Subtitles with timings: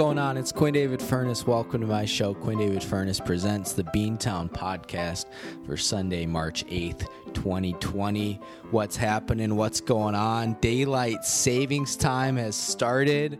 [0.00, 0.38] going on?
[0.38, 1.46] It's Quinn David Furness.
[1.46, 2.32] Welcome to my show.
[2.32, 5.26] Quinn David Furness presents the Beantown podcast
[5.66, 8.40] for Sunday, March 8th, 2020.
[8.70, 9.56] What's happening?
[9.56, 10.56] What's going on?
[10.62, 13.38] Daylight savings time has started.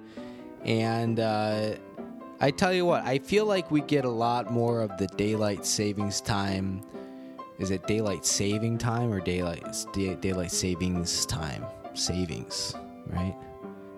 [0.63, 1.77] And uh,
[2.43, 5.65] I tell you what, I feel like we get a lot more of the daylight
[5.65, 6.83] savings time.
[7.59, 9.65] Is it daylight saving time or daylight,
[9.95, 11.65] daylight savings time?
[11.95, 12.75] Savings,
[13.07, 13.35] right?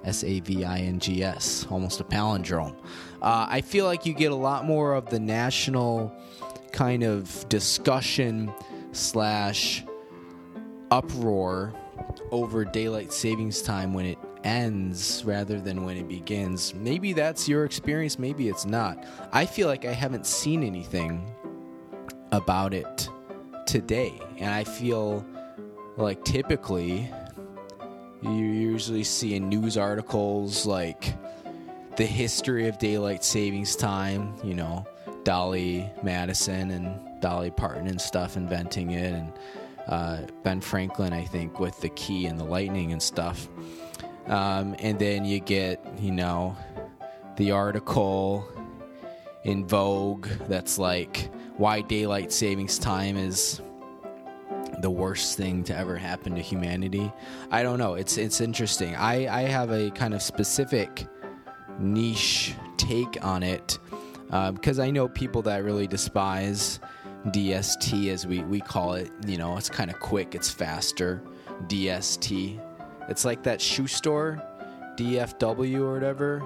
[0.04, 2.76] S A V I N G S, almost a palindrome.
[3.20, 6.14] Uh, I feel like you get a lot more of the national
[6.72, 8.52] kind of discussion
[8.92, 9.84] slash
[10.90, 11.72] uproar
[12.30, 16.74] over daylight savings time when it ends rather than when it begins.
[16.74, 19.04] Maybe that's your experience, maybe it's not.
[19.32, 21.24] I feel like I haven't seen anything
[22.32, 23.08] about it
[23.66, 25.24] today, and I feel
[25.96, 27.10] like typically
[28.22, 31.14] you usually see in news articles like
[31.96, 34.86] the history of daylight savings time, you know,
[35.24, 39.32] Dolly Madison and Dolly Parton and stuff inventing it, and
[39.86, 43.48] uh, Ben Franklin, I think, with the key and the lightning and stuff.
[44.26, 46.56] Um, and then you get, you know,
[47.36, 48.46] the article
[49.44, 53.60] in Vogue that's like why daylight savings time is
[54.82, 57.10] the worst thing to ever happen to humanity.
[57.50, 57.94] I don't know.
[57.94, 58.94] It's it's interesting.
[58.96, 61.06] I I have a kind of specific
[61.78, 63.78] niche take on it
[64.26, 66.80] because uh, I know people that really despise
[67.26, 69.10] DST as we we call it.
[69.26, 70.34] You know, it's kind of quick.
[70.34, 71.22] It's faster.
[71.68, 72.60] DST.
[73.08, 74.42] It's like that shoe store,
[74.96, 76.42] DFW or whatever.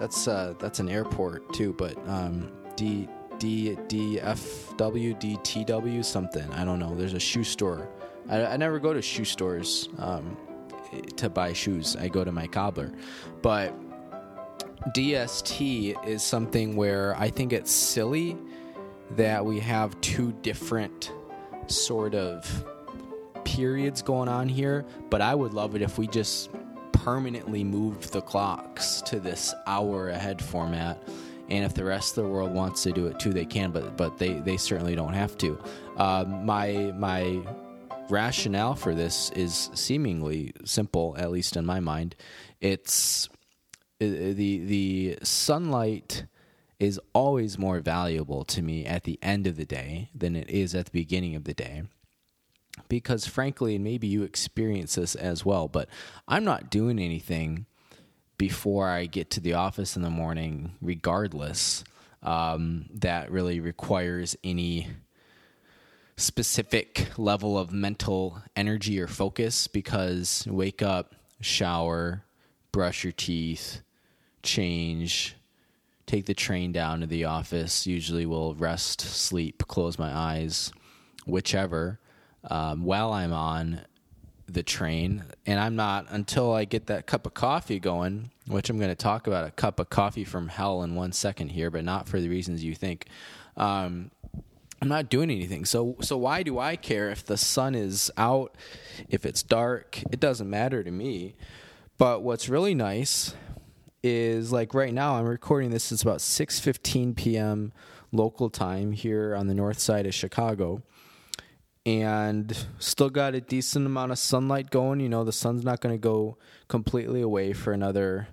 [0.00, 3.08] That's uh that's an airport too, but um D
[3.38, 6.50] D D F W D T W something.
[6.52, 6.94] I don't know.
[6.94, 7.88] There's a shoe store.
[8.28, 10.36] I, I never go to shoe stores um,
[11.16, 11.96] to buy shoes.
[11.96, 12.92] I go to my cobbler,
[13.42, 13.74] but
[14.94, 18.36] DST is something where I think it's silly
[19.12, 21.12] that we have two different
[21.66, 22.64] sort of
[23.44, 24.84] periods going on here.
[25.10, 26.50] But I would love it if we just
[26.92, 31.02] permanently moved the clocks to this hour ahead format
[31.48, 33.70] and if the rest of the world wants to do it too, they can.
[33.70, 35.58] But but they they certainly don't have to.
[35.96, 37.40] Uh, my my
[38.10, 42.16] rationale for this is seemingly simple, at least in my mind.
[42.60, 43.28] It's
[44.00, 46.24] uh, the the sunlight
[46.78, 50.74] is always more valuable to me at the end of the day than it is
[50.74, 51.82] at the beginning of the day.
[52.88, 55.88] Because frankly, and maybe you experience this as well, but
[56.28, 57.66] I'm not doing anything
[58.38, 61.84] before I get to the office in the morning, regardless,
[62.22, 64.88] um, that really requires any
[66.16, 72.24] specific level of mental energy or focus because wake up, shower,
[72.72, 73.82] brush your teeth,
[74.42, 75.36] change,
[76.06, 77.86] take the train down to the office.
[77.86, 80.72] Usually, will rest, sleep, close my eyes,
[81.26, 81.98] whichever.
[82.50, 83.80] Um, while I'm on
[84.48, 88.78] the train, and I'm not until I get that cup of coffee going, which I'm
[88.78, 91.84] going to talk about a cup of coffee from hell in one second here, but
[91.84, 93.06] not for the reasons you think.
[93.56, 94.10] Um,
[94.80, 95.64] I'm not doing anything.
[95.64, 98.56] So so why do I care if the sun is out,
[99.08, 100.00] if it's dark?
[100.10, 101.34] It doesn't matter to me.
[101.98, 103.34] But what's really nice
[104.02, 107.72] is like right now I'm recording this it's about 6:15 p.m.
[108.12, 110.82] local time here on the north side of Chicago
[111.88, 115.00] and still got a decent amount of sunlight going.
[115.00, 116.36] You know, the sun's not going to go
[116.68, 118.28] completely away for another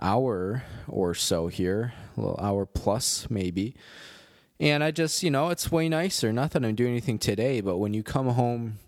[0.00, 3.76] hour or so here, a little hour plus maybe.
[4.58, 6.32] And I just, you know, it's way nicer.
[6.32, 8.78] Not that I'm doing anything today, but when you come home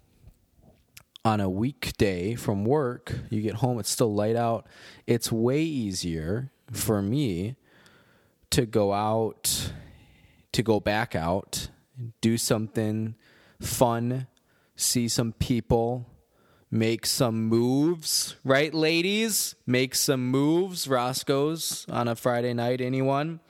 [1.24, 4.66] on a weekday from work, you get home, it's still light out.
[5.06, 7.54] It's way easier for me
[8.50, 9.70] to go out,
[10.50, 11.68] to go back out,
[12.20, 13.14] do something
[13.60, 14.26] fun,
[14.76, 16.06] see some people,
[16.70, 19.54] make some moves, right, ladies?
[19.66, 20.88] Make some moves.
[20.88, 23.40] Roscoe's on a Friday night, anyone?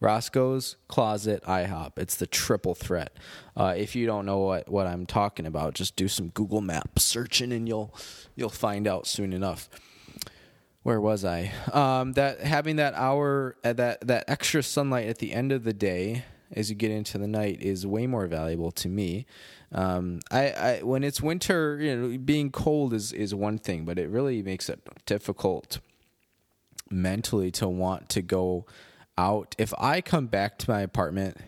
[0.00, 1.92] Roscoe's Closet IHOP.
[1.98, 3.16] It's the triple threat.
[3.56, 6.98] Uh, if you don't know what, what I'm talking about, just do some Google Map
[6.98, 7.94] searching and you'll
[8.36, 9.70] you'll find out soon enough.
[10.82, 11.52] Where was I?
[11.72, 15.72] Um, that having that hour, uh, that that extra sunlight at the end of the
[15.72, 16.24] day
[16.54, 19.26] as you get into the night is way more valuable to me.
[19.72, 23.98] Um, I, I, when it's winter, you know, being cold is is one thing, but
[23.98, 25.80] it really makes it difficult
[26.90, 28.66] mentally to want to go
[29.18, 29.54] out.
[29.58, 31.38] If I come back to my apartment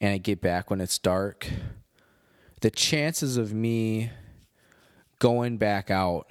[0.00, 1.48] and I get back when it's dark,
[2.60, 4.10] the chances of me
[5.18, 6.30] going back out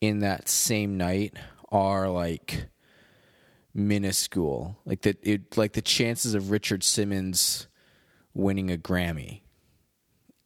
[0.00, 1.34] in that same night
[1.70, 2.66] are like
[3.74, 4.78] minuscule.
[4.84, 7.66] Like that it like the chances of Richard Simmons
[8.34, 9.42] winning a Grammy.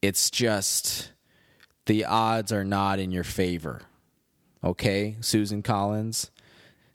[0.02, 1.12] It's just
[1.86, 3.82] the odds are not in your favor.
[4.62, 6.30] Okay, Susan Collins,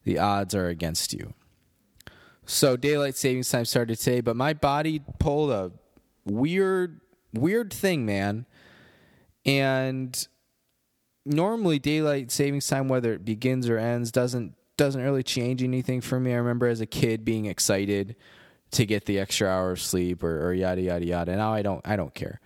[0.04, 1.34] the odds are against you.
[2.46, 5.72] So daylight savings time started today, but my body pulled a
[6.25, 7.00] weird
[7.34, 8.46] weird thing, man.
[9.46, 10.28] And
[11.25, 16.20] normally daylight savings time whether it begins or ends doesn't doesn't really change anything for
[16.22, 16.31] me.
[16.31, 18.16] I remember as a kid being excited
[18.72, 21.36] to get the extra hour of sleep or, or yada yada yada.
[21.36, 22.40] Now I don't I don't care.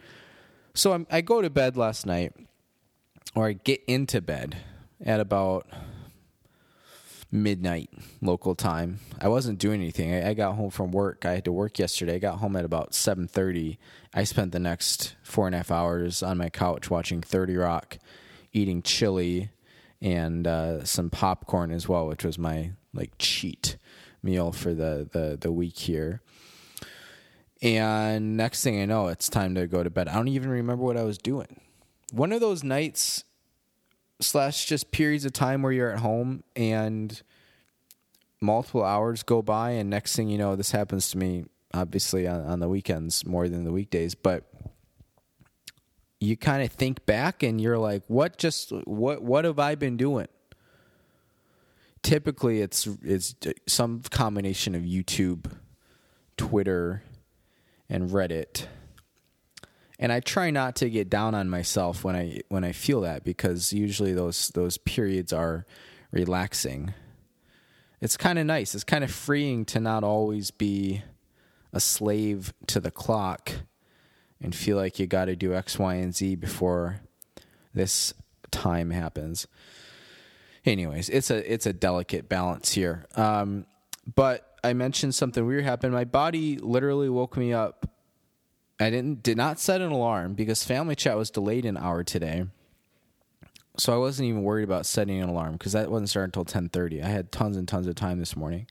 [0.74, 2.33] So I'm, I go to bed last night,
[3.35, 4.57] or I get into bed
[5.06, 5.68] at about
[7.31, 9.00] midnight local time.
[9.21, 10.12] I wasn't doing anything.
[10.12, 11.25] I, I, got home from work.
[11.25, 12.15] I had to work yesterday.
[12.15, 13.77] I got home at about seven thirty.
[14.12, 18.00] I spent the next four and a half hours on my couch watching Thirty Rock,
[18.53, 19.51] eating chili
[20.03, 23.77] and uh, some popcorn as well, which was my like cheat
[24.21, 26.21] meal for the the the week here.
[27.61, 30.09] And next thing I know, it's time to go to bed.
[30.09, 31.61] I don't even remember what I was doing.
[32.11, 33.23] One of those nights
[34.19, 37.21] slash just periods of time where you're at home and
[38.41, 42.41] multiple hours go by and next thing you know this happens to me obviously on,
[42.41, 44.44] on the weekends more than the weekdays but
[46.25, 49.97] you kind of think back and you're like what just what what have i been
[49.97, 50.27] doing
[52.01, 53.35] typically it's it's
[53.67, 55.51] some combination of youtube
[56.37, 57.03] twitter
[57.89, 58.67] and reddit
[60.03, 63.23] and I try not to get down on myself when I when I feel that
[63.23, 65.65] because usually those those periods are
[66.11, 66.93] relaxing.
[68.01, 68.75] It's kind of nice.
[68.75, 71.03] It's kind of freeing to not always be
[71.71, 73.51] a slave to the clock
[74.43, 76.99] and feel like you got to do X, Y, and Z before
[77.73, 78.13] this
[78.51, 79.47] time happens.
[80.65, 83.05] Anyways, it's a it's a delicate balance here.
[83.15, 83.65] Um,
[84.15, 85.93] but I mentioned something weird happened.
[85.93, 87.89] My body literally woke me up
[88.79, 92.45] I didn't did not set an alarm because family chat was delayed an hour today.
[93.77, 96.69] So I wasn't even worried about setting an alarm because that wasn't starting until ten
[96.69, 97.01] thirty.
[97.01, 98.67] I had tons and tons of time this morning.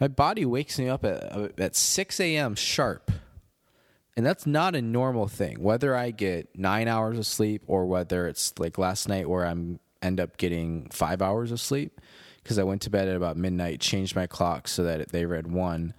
[0.00, 2.54] My body wakes me up at at six a.m.
[2.54, 3.10] sharp,
[4.16, 5.62] and that's not a normal thing.
[5.62, 9.80] Whether I get nine hours of sleep or whether it's like last night where I'm
[10.02, 12.00] end up getting five hours of sleep
[12.42, 15.46] because I went to bed at about midnight, changed my clock so that they read
[15.46, 15.94] one.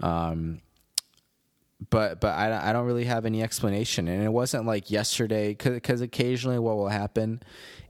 [0.00, 0.60] Um,
[1.88, 6.02] but but I, I don't really have any explanation and it wasn't like yesterday because
[6.02, 7.42] occasionally what will happen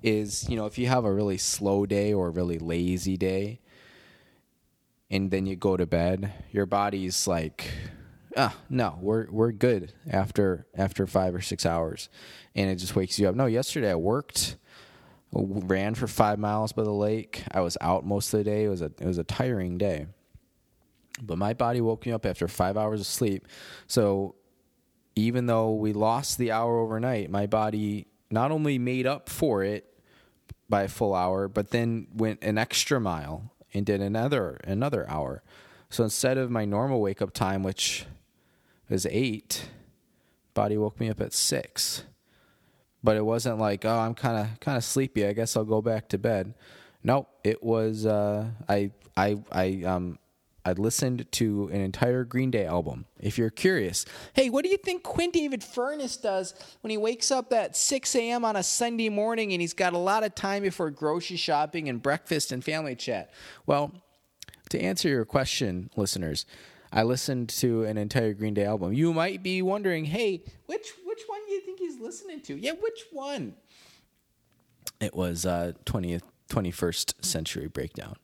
[0.02, 3.58] is you know if you have a really slow day or a really lazy day
[5.10, 7.72] and then you go to bed your body's like
[8.36, 12.08] ah no we're we're good after after five or six hours.
[12.54, 13.34] And it just wakes you up.
[13.34, 14.56] No yesterday i worked
[15.32, 17.44] ran for five miles by the lake.
[17.52, 18.64] I was out most of the day.
[18.64, 20.06] It was a it was a tiring day.
[21.22, 23.46] But my body woke me up after five hours of sleep.
[23.86, 24.36] So
[25.14, 29.86] even though we lost the hour overnight, my body not only made up for it
[30.68, 35.42] by a full hour, but then went an extra mile and did another another hour.
[35.90, 38.06] So instead of my normal wake up time, which
[38.92, 39.68] is eight,
[40.54, 42.04] body woke me up at six.
[43.02, 45.26] But it wasn't like, oh, I'm kind of kind of sleepy.
[45.26, 46.54] I guess I'll go back to bed.
[47.02, 48.04] Nope, it was.
[48.04, 50.18] Uh, I I I um
[50.64, 53.06] I listened to an entire Green Day album.
[53.18, 54.04] If you're curious,
[54.34, 58.14] hey, what do you think Quinn David Furness does when he wakes up at 6
[58.14, 58.44] a.m.
[58.44, 62.02] on a Sunday morning and he's got a lot of time before grocery shopping and
[62.02, 63.32] breakfast and family chat?
[63.66, 63.92] Well,
[64.68, 66.44] to answer your question, listeners,
[66.92, 68.92] I listened to an entire Green Day album.
[68.92, 72.56] You might be wondering, hey, which which one do you think he's listening to?
[72.56, 73.54] Yeah, which one?
[75.00, 78.16] It was uh, 20th 21st Century Breakdown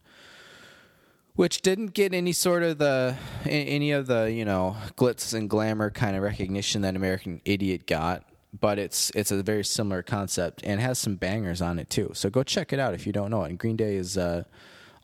[1.37, 5.90] which didn't get any sort of the any of the you know glitz and glamour
[5.90, 8.25] kind of recognition that American Idiot got,
[8.58, 12.11] but it's it's a very similar concept and has some bangers on it too.
[12.14, 13.50] So go check it out if you don't know it.
[13.50, 14.44] And Green Day is uh,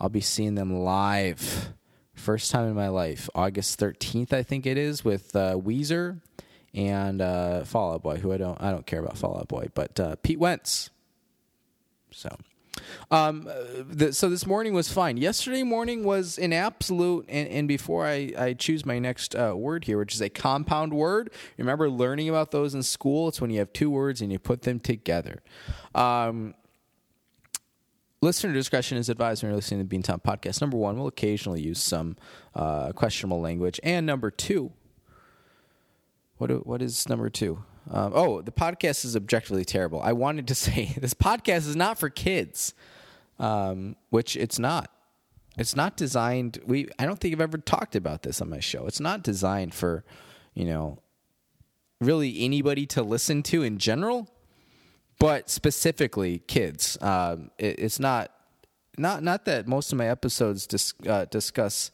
[0.00, 1.72] I'll be seeing them live,
[2.14, 6.20] first time in my life, August thirteenth I think it is with uh, Weezer
[6.74, 9.68] and uh, Fall Out Boy, who I don't I don't care about Fall Out Boy,
[9.74, 10.90] but uh, Pete Wentz.
[12.10, 12.28] So
[13.10, 13.48] um,
[13.88, 15.16] the, so this morning was fine.
[15.16, 17.26] Yesterday morning was an absolute.
[17.28, 20.92] And, and before I, I choose my next uh, word here, which is a compound
[20.92, 23.28] word, remember learning about those in school?
[23.28, 25.42] It's when you have two words and you put them together.
[25.94, 26.54] Um,
[28.22, 30.60] listener discretion is advised when you're listening to the Beantown podcast.
[30.62, 32.16] Number one, we'll occasionally use some
[32.54, 34.72] uh, questionable language, and number two,
[36.38, 37.62] what what is number two?
[37.90, 40.00] Um, oh, the podcast is objectively terrible.
[40.00, 42.72] I wanted to say this podcast is not for kids,
[43.38, 44.90] um, which it's not.
[45.58, 46.58] it's not designed.
[46.64, 48.86] We I don't think I've ever talked about this on my show.
[48.86, 50.04] It's not designed for,
[50.54, 50.98] you know,
[52.00, 54.28] really anybody to listen to in general,
[55.22, 56.98] but specifically kids.
[57.00, 58.32] Um, it, it's not
[58.98, 61.92] not not that most of my episodes dis, uh, discuss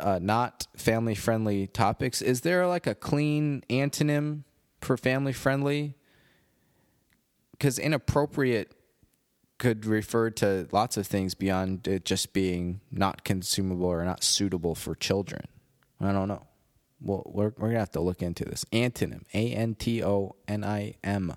[0.00, 2.20] uh, not family friendly topics.
[2.20, 4.42] Is there like a clean antonym
[4.80, 5.94] for family friendly?
[7.52, 8.72] Because inappropriate
[9.58, 14.74] could refer to lots of things beyond it just being not consumable or not suitable
[14.74, 15.42] for children.
[16.00, 16.46] I don't know.
[17.00, 18.64] Well, we're, we're to have to look into this.
[18.72, 21.36] Antonym, A N T O N I M.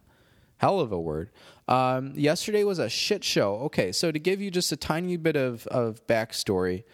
[0.64, 1.30] Hell of a word.
[1.68, 3.56] Um, yesterday was a shit show.
[3.66, 6.86] Okay, so to give you just a tiny bit of, of backstory,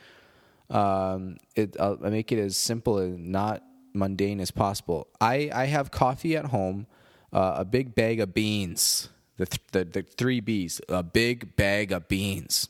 [0.71, 3.61] um, it, I'll, i make it as simple and not
[3.93, 5.07] mundane as possible.
[5.21, 6.88] I, I have coffee at home,
[7.31, 11.91] uh, a big bag of beans, the, th- the, the three B's, a big bag
[11.91, 12.69] of beans.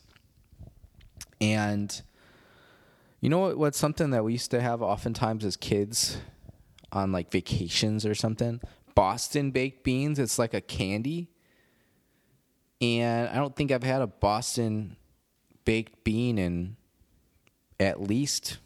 [1.40, 2.02] And
[3.22, 3.56] you know what?
[3.56, 6.18] What's something that we used to have oftentimes as kids
[6.92, 8.60] on like vacations or something?
[8.94, 10.18] Boston baked beans.
[10.18, 11.28] It's like a candy.
[12.80, 14.96] And I don't think I've had a Boston
[15.64, 16.76] baked bean in
[17.78, 18.58] at least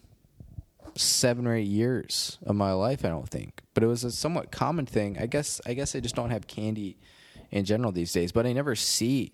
[0.96, 3.04] seven or eight years of my life.
[3.04, 5.18] I don't think, but it was a somewhat common thing.
[5.18, 5.60] I guess.
[5.66, 6.96] I guess I just don't have candy
[7.50, 8.30] in general these days.
[8.30, 9.32] But I never see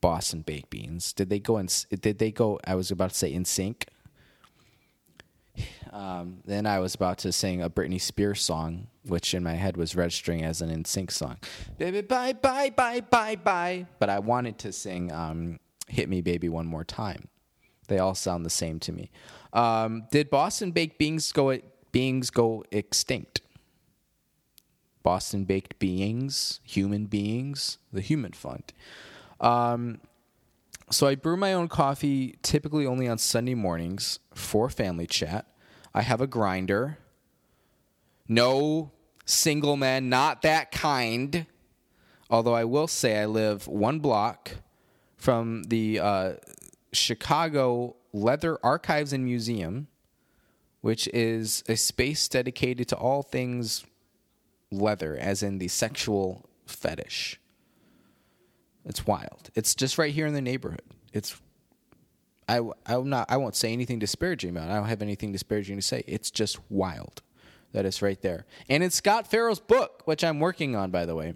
[0.00, 1.12] Boston baked beans.
[1.12, 1.68] Did they go in?
[1.88, 2.58] Did they go?
[2.64, 3.84] I was about to say NSYNC
[5.92, 9.76] um, then I was about to sing a Britney Spears song, which in my head
[9.76, 11.38] was registering as an NSYNC song.
[11.78, 13.86] Baby, bye, bye, bye, bye, bye.
[13.98, 15.58] But I wanted to sing um,
[15.88, 17.28] Hit Me Baby One More Time.
[17.88, 19.10] They all sound the same to me.
[19.52, 21.58] Um, did Boston baked beings go
[21.92, 23.42] beings go extinct?
[25.02, 28.72] Boston baked beings, human beings, the human fund.
[29.38, 30.00] Um,
[30.90, 35.46] so I brew my own coffee typically only on Sunday mornings for family chat.
[35.92, 36.98] I have a grinder.
[38.28, 38.92] No
[39.26, 41.46] single man, not that kind.
[42.30, 44.52] Although I will say I live one block
[45.16, 46.32] from the uh,
[46.92, 49.88] Chicago Leather Archives and Museum,
[50.80, 53.84] which is a space dedicated to all things
[54.70, 57.40] leather, as in the sexual fetish.
[58.84, 59.50] It's wild.
[59.54, 60.82] It's just right here in the neighborhood.
[61.12, 61.40] It's
[62.48, 64.72] I I'm not I won't say anything disparaging about it.
[64.72, 66.04] I don't have anything disparaging to say.
[66.06, 67.22] It's just wild
[67.74, 68.46] that it's right there.
[68.68, 71.34] And in Scott Farrell's book, which I'm working on by the way.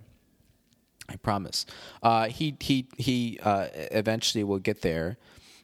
[1.10, 1.64] I promise.
[2.02, 5.16] Uh, he he he uh, eventually will get there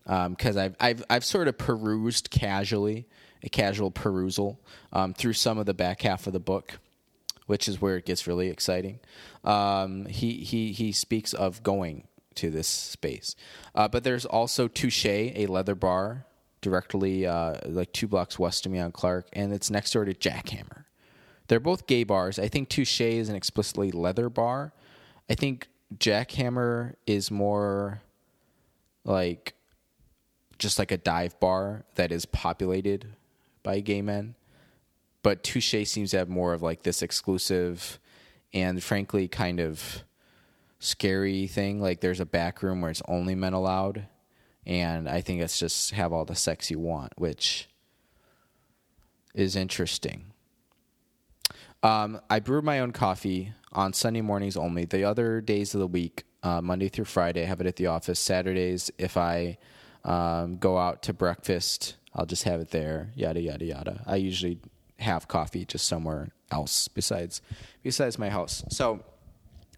[0.05, 3.07] because um, I've I've I've sort of perused casually
[3.43, 4.59] a casual perusal
[4.93, 6.79] um, through some of the back half of the book,
[7.47, 9.01] which is where it gets really exciting.
[9.45, 13.37] Um, he he he speaks of going to this space.
[13.75, 16.25] Uh, but there's also Touche, a leather bar
[16.65, 20.15] directly uh, like two blocks west of me on Clark, and it's next door to
[20.15, 20.87] Jackhammer.
[21.47, 22.39] They're both gay bars.
[22.39, 24.73] I think Touche is an explicitly leather bar.
[25.29, 25.69] I think
[25.99, 28.01] Jackhammer is more
[29.05, 29.53] like
[30.59, 33.09] just like a dive bar that is populated
[33.63, 34.37] by gay men.
[35.23, 37.99] But Touche seems to have more of like this exclusive
[38.55, 40.03] and frankly kind of
[40.79, 41.83] scary thing.
[41.83, 44.07] Like there's a back room where it's only men allowed,
[44.67, 47.69] and I think it's just have all the sex you want, which
[49.35, 50.33] is interesting.
[51.83, 54.87] Um, I brew my own coffee on Sunday mornings only.
[54.87, 57.89] The other days of the week, uh, Monday through Friday, I have it at the
[57.89, 58.19] office.
[58.19, 59.59] Saturdays, if I
[60.05, 63.11] um, go out to breakfast, I'll just have it there.
[63.15, 64.03] Yada yada yada.
[64.07, 64.61] I usually
[65.01, 67.43] have coffee just somewhere else besides
[67.83, 68.65] besides my house.
[68.71, 69.05] So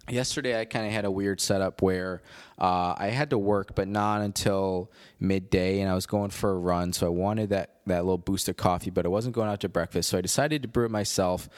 [0.08, 2.22] yesterday I kind of had a weird setup where
[2.58, 6.58] uh, I had to work, but not until midday, and I was going for a
[6.58, 6.92] run.
[6.92, 9.68] So I wanted that that little boost of coffee, but I wasn't going out to
[9.68, 10.10] breakfast.
[10.10, 11.48] So I decided to brew it myself,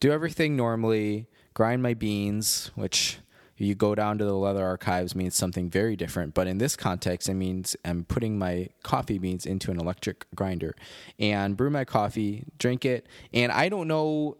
[0.00, 3.18] do everything normally, grind my beans, which
[3.58, 7.28] you go down to the leather archives means something very different but in this context
[7.28, 10.74] it means i'm putting my coffee beans into an electric grinder
[11.18, 14.36] and brew my coffee drink it and i don't know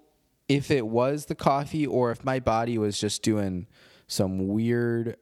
[0.49, 3.67] if it was the coffee or if my body was just doing
[4.07, 5.17] some weird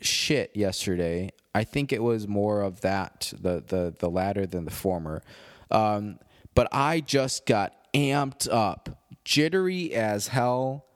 [0.00, 1.30] shit yesterday.
[1.54, 5.22] I think it was more of that, the the the latter than the former.
[5.70, 6.18] Um,
[6.54, 10.86] but I just got amped up, jittery as hell,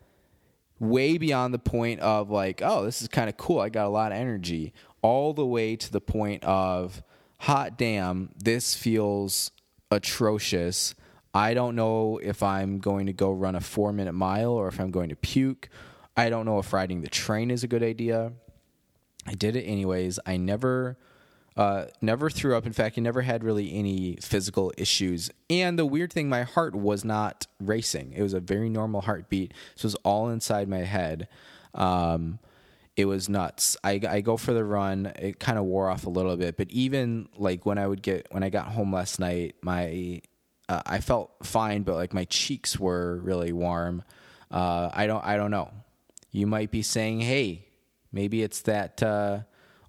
[0.79, 3.61] way beyond the point of like, oh, this is kind of cool.
[3.61, 7.03] I got a lot of energy, all the way to the point of,
[7.41, 9.51] hot damn, this feels
[9.91, 10.95] atrocious.
[11.35, 14.79] I don't know if I'm going to go run a four minute mile or if
[14.81, 15.69] I'm going to puke.
[16.17, 18.33] I don't know if riding the train is a good idea.
[19.27, 20.19] I did it anyways.
[20.27, 20.97] I never
[21.55, 22.65] Uh, never threw up.
[22.65, 25.31] In fact, I never had really any physical issues.
[25.51, 28.15] And the weird thing, my heart was not racing.
[28.17, 29.53] It was a very normal heartbeat.
[29.77, 31.29] It was all inside my head.
[31.75, 32.39] Um,
[32.97, 33.77] it was nuts.
[33.85, 35.13] I, I go for the run.
[35.19, 38.29] It kind of wore off a little bit, but even like when I would get
[38.31, 40.23] when I got home last night, my
[40.69, 44.03] uh, I felt fine, but like my cheeks were really warm.
[44.51, 45.71] Uh, I don't I don't know.
[46.31, 47.67] You might be saying, hey,
[48.13, 49.41] maybe it's that uh,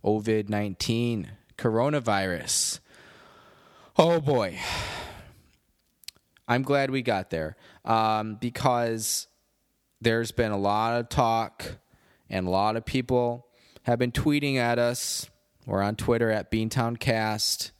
[0.03, 2.79] COVID nineteen coronavirus.
[3.97, 4.59] Oh boy.
[6.47, 9.27] I'm glad we got there um, because
[10.01, 11.77] there's been a lot of talk
[12.29, 13.47] and a lot of people
[13.83, 15.29] have been tweeting at us.
[15.65, 17.71] We're on Twitter at BeantownCast.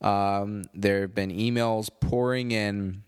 [0.00, 3.02] Um, there have been emails pouring in,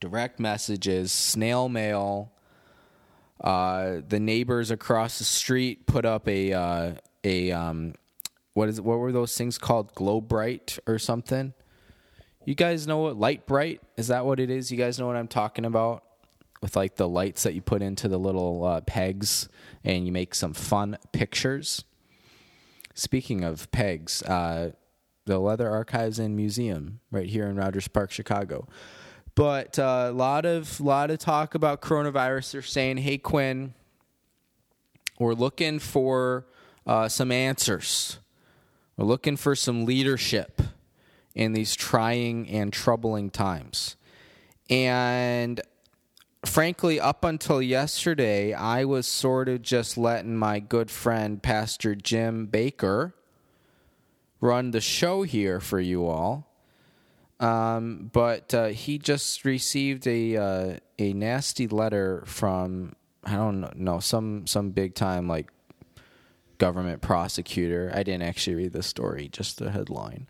[0.00, 2.32] direct messages, snail mail.
[3.40, 6.92] Uh, the neighbors across the street put up a uh,
[7.24, 7.94] a um,
[8.54, 9.94] what is what were those things called?
[9.94, 11.52] Glow Bright or something?
[12.44, 14.08] You guys know what Lite-Brite is?
[14.08, 14.72] That what it is?
[14.72, 16.02] You guys know what I'm talking about?
[16.60, 19.48] With like the lights that you put into the little uh, pegs,
[19.84, 21.84] and you make some fun pictures.
[22.94, 24.72] Speaking of pegs, uh,
[25.24, 28.66] the Leather Archives and Museum right here in Rogers Park, Chicago.
[29.34, 32.52] But a uh, lot of lot of talk about coronavirus.
[32.52, 33.74] They're saying, "Hey Quinn,
[35.18, 36.46] we're looking for
[36.86, 38.18] uh, some answers.
[38.96, 40.60] We're looking for some leadership
[41.34, 43.96] in these trying and troubling times."
[44.68, 45.60] And
[46.44, 52.48] frankly, up until yesterday, I was sort of just letting my good friend Pastor Jim
[52.48, 53.14] Bakker
[54.42, 56.46] run the show here for you all.
[57.40, 62.94] Um, but uh, he just received a uh, a nasty letter from
[63.24, 65.50] I don't know some some big time like
[66.58, 67.90] government prosecutor.
[67.94, 70.28] I didn't actually read the story, just the headline.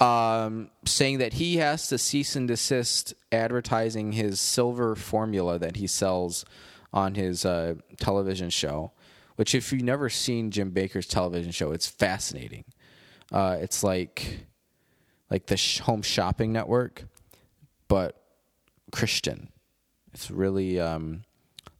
[0.00, 5.86] Um, saying that he has to cease and desist advertising his silver formula that he
[5.86, 6.44] sells
[6.92, 8.92] on his uh, television show.
[9.36, 12.64] Which, if you've never seen Jim Bakker's television show, it's fascinating.
[13.32, 14.46] Uh, it's like
[15.30, 17.04] like the sh- home shopping network,
[17.88, 18.20] but
[18.90, 19.48] Christian.
[20.12, 21.22] It's really um,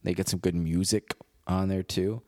[0.03, 1.15] they get some good music
[1.47, 2.23] on there too.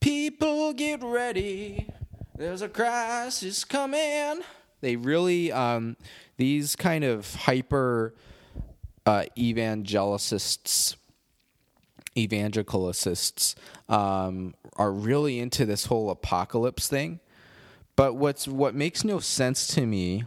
[0.00, 1.88] People get ready.
[2.36, 4.42] There's a crisis coming.
[4.80, 5.96] They really um,
[6.38, 8.14] these kind of hyper
[9.04, 10.96] uh, evangelicists
[12.16, 13.54] evangelicists
[13.88, 17.20] um, are really into this whole apocalypse thing
[17.96, 20.24] but what's what makes no sense to me,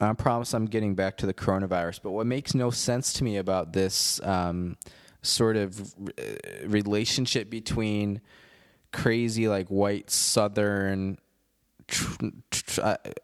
[0.00, 2.00] I promise I'm getting back to the coronavirus.
[2.02, 4.76] But what makes no sense to me about this um,
[5.22, 5.94] sort of
[6.64, 8.20] relationship between
[8.92, 11.18] crazy like white Southern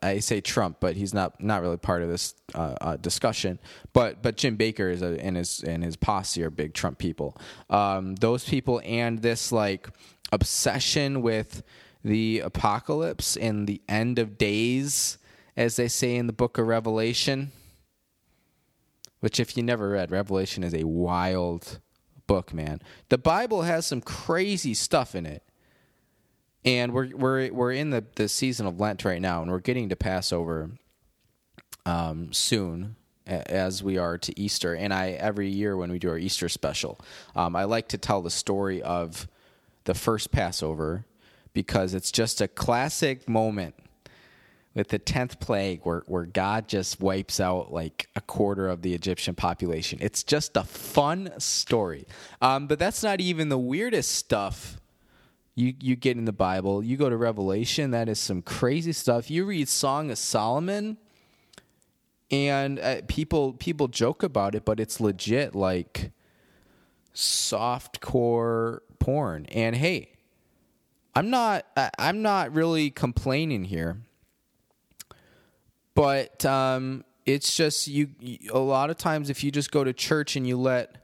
[0.03, 3.59] I say Trump, but he's not not really part of this uh, uh, discussion.
[3.93, 7.37] But but Jim Bakker is a, and his and his posse are big Trump people.
[7.71, 9.89] Um, those people and this like
[10.31, 11.65] obsession with
[12.05, 15.19] the apocalypse and the end of days,
[15.57, 17.53] as they say in the book of Revelation.
[19.21, 21.79] Which, if you never read, Revelation is a wild
[22.27, 22.81] book, man.
[23.09, 25.45] The Bible has some crazy stuff in it.
[26.65, 29.89] And we're we're we're in the, the season of Lent right now, and we're getting
[29.89, 30.71] to Passover
[31.85, 32.95] um, soon,
[33.27, 34.75] as we are to Easter.
[34.75, 37.01] And I every year when we do our Easter special,
[37.35, 39.27] um, I like to tell the story of
[39.85, 41.05] the first Passover
[41.53, 43.75] because it's just a classic moment
[44.75, 48.95] with the 10th plague where, where God just wipes out like a quarter of the
[48.95, 49.99] Egyptian population.
[50.01, 52.07] It's just a fun story.
[52.41, 54.81] Um, but that's not even the weirdest stuff
[55.55, 56.83] you, you get in the Bible.
[56.83, 59.31] You go to Revelation, that is some crazy stuff.
[59.31, 60.97] You read Song of Solomon,
[62.31, 66.13] and uh, people people joke about it, but it's legit like
[67.13, 69.45] soft core porn.
[69.47, 70.12] And hey,
[71.15, 71.67] I'm not
[71.99, 73.99] I'm not really complaining here.
[75.95, 78.09] But um, it's just you
[78.51, 80.97] a lot of times if you just go to church and you let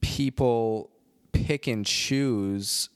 [0.00, 0.90] people
[1.32, 2.88] pick and choose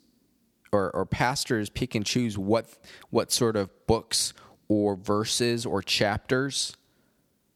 [0.72, 2.66] or, or pastors pick and choose what
[3.10, 4.32] what sort of books
[4.68, 6.76] or verses or chapters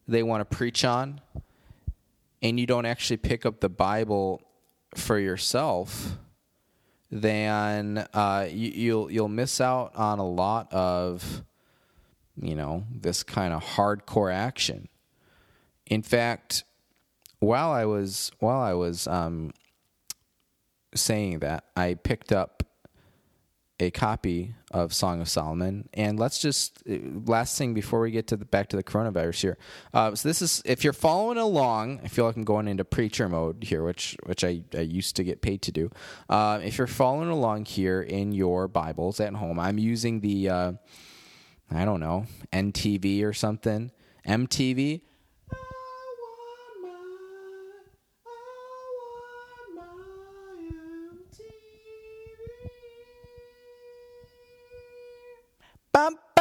[0.07, 1.21] they want to preach on
[2.43, 4.43] and you don't actually pick up the Bible
[4.95, 6.19] for yourself
[7.15, 11.45] then uh, you, you'll you'll miss out on a lot of
[12.37, 14.89] you know this kind of hardcore action.
[15.87, 16.65] In fact,
[17.39, 19.53] while I was while I was um,
[20.93, 22.65] saying that, I picked up
[23.81, 25.89] a copy of Song of Solomon.
[25.95, 29.41] And let's just uh, last thing before we get to the back to the coronavirus
[29.41, 29.59] here.
[29.93, 32.01] Uh, so this is if you're following along.
[32.05, 35.25] I feel like I'm going into preacher mode here, which which I, I used to
[35.25, 35.91] get paid to do.
[36.29, 40.73] Uh, if you're following along here in your Bibles at home, I'm using the uh,
[41.71, 43.91] I don't know NTV or something
[44.27, 45.03] MTV.
[55.95, 56.34] That's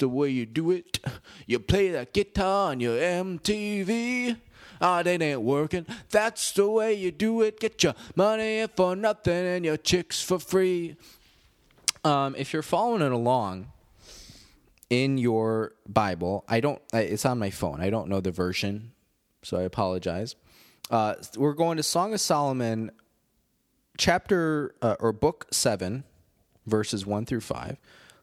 [0.00, 0.98] the way you do it.
[1.46, 4.36] You play that guitar on your MTV.
[4.80, 5.86] Ah, that ain't working.
[6.10, 7.60] That's the way you do it.
[7.60, 10.96] Get your money for nothing and your chicks for free.
[12.02, 13.72] Um, if you're following it along
[14.88, 16.80] in your Bible, I don't.
[16.94, 17.80] It's on my phone.
[17.80, 18.92] I don't know the version,
[19.42, 20.34] so I apologize.
[20.90, 22.90] Uh, we're going to Song of Solomon,
[23.98, 26.04] chapter uh, or book seven,
[26.66, 27.76] verses one through five.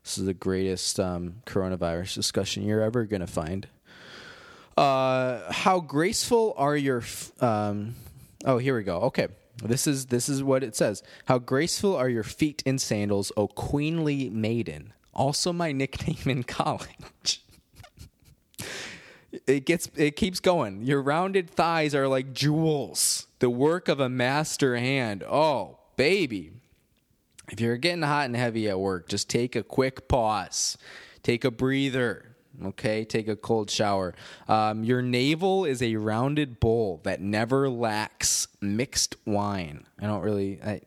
[0.07, 3.67] This is the greatest um, coronavirus discussion you're ever going to find.
[4.77, 6.99] Uh, how graceful are your?
[6.99, 7.93] F- um,
[8.45, 9.01] oh, here we go.
[9.01, 9.27] Okay,
[9.61, 11.03] this is this is what it says.
[11.25, 14.93] How graceful are your feet in sandals, O queenly maiden.
[15.13, 17.43] Also, my nickname in college.
[19.45, 20.83] it gets it keeps going.
[20.83, 25.21] Your rounded thighs are like jewels, the work of a master hand.
[25.23, 26.53] Oh, baby
[27.51, 30.77] if you're getting hot and heavy at work, just take a quick pause,
[31.23, 32.23] take a breather.
[32.65, 34.15] Okay, take a cold shower.
[34.47, 39.85] Um, your navel is a rounded bowl that never lacks mixed wine.
[40.01, 40.59] I don't really.
[40.63, 40.81] I,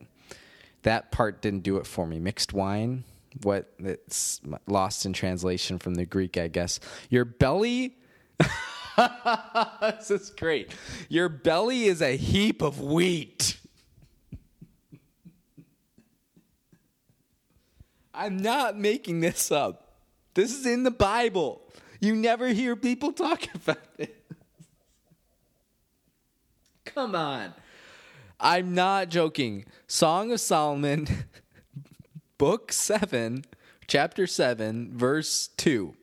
[0.83, 2.19] that part didn't do it for me.
[2.19, 3.05] Mixed wine.
[3.43, 6.81] What it's lost in translation from the Greek, I guess.
[7.09, 7.97] Your belly.
[9.81, 10.73] this is great.
[11.09, 13.60] Your belly is a heap of wheat.
[18.21, 19.95] I'm not making this up.
[20.35, 21.63] This is in the Bible.
[22.01, 24.15] You never hear people talk about it.
[26.85, 27.55] Come on.
[28.39, 29.65] I'm not joking.
[29.87, 31.09] Song of Solomon,
[32.39, 33.43] book 7,
[33.87, 35.95] chapter 7, verse 2.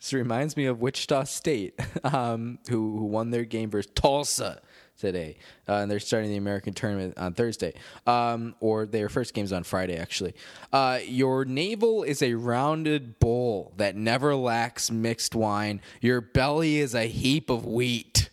[0.00, 4.60] This reminds me of Wichita State, um, who, who won their game versus Tulsa
[5.00, 5.36] today,
[5.68, 7.74] uh, and they're starting the American tournament on Thursday,
[8.06, 10.34] um, or their first game's on Friday, actually.
[10.72, 15.80] Uh, your navel is a rounded bowl that never lacks mixed wine.
[16.00, 18.30] Your belly is a heap of wheat,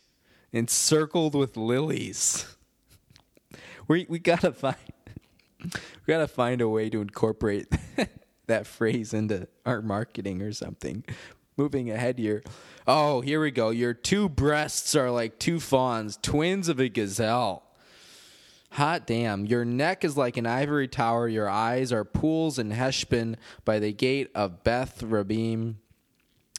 [0.52, 2.46] encircled with lilies.
[3.90, 4.76] We we gotta find
[5.64, 5.70] we
[6.08, 7.68] gotta find a way to incorporate
[8.48, 11.06] that phrase into our marketing or something
[11.58, 12.44] moving ahead here.
[12.88, 13.70] Oh, here we go.
[13.70, 17.64] Your two breasts are like two fawns, twins of a gazelle.
[18.72, 19.46] Hot damn.
[19.46, 21.28] Your neck is like an ivory tower.
[21.28, 25.76] Your eyes are pools in Heshbon by the gate of Beth Rabim.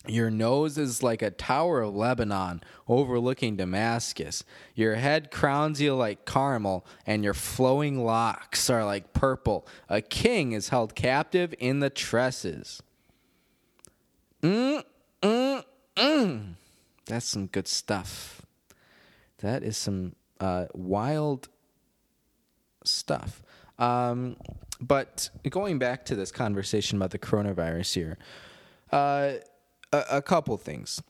[0.06, 4.44] Your nose is like a tower of Lebanon overlooking Damascus.
[4.74, 9.66] Your head crowns you like Carmel, and your flowing locks are like purple.
[9.88, 12.82] A king is held captive in the tresses.
[14.42, 14.82] Mm,
[15.22, 15.64] mm,
[15.98, 16.54] mm.
[17.06, 18.42] That's some good stuff.
[19.38, 21.48] That is some uh, wild
[22.84, 23.42] stuff.
[23.78, 24.36] Um,
[24.80, 28.18] but going back to this conversation about the coronavirus here,
[28.92, 29.32] uh,
[29.92, 31.02] a, a couple things.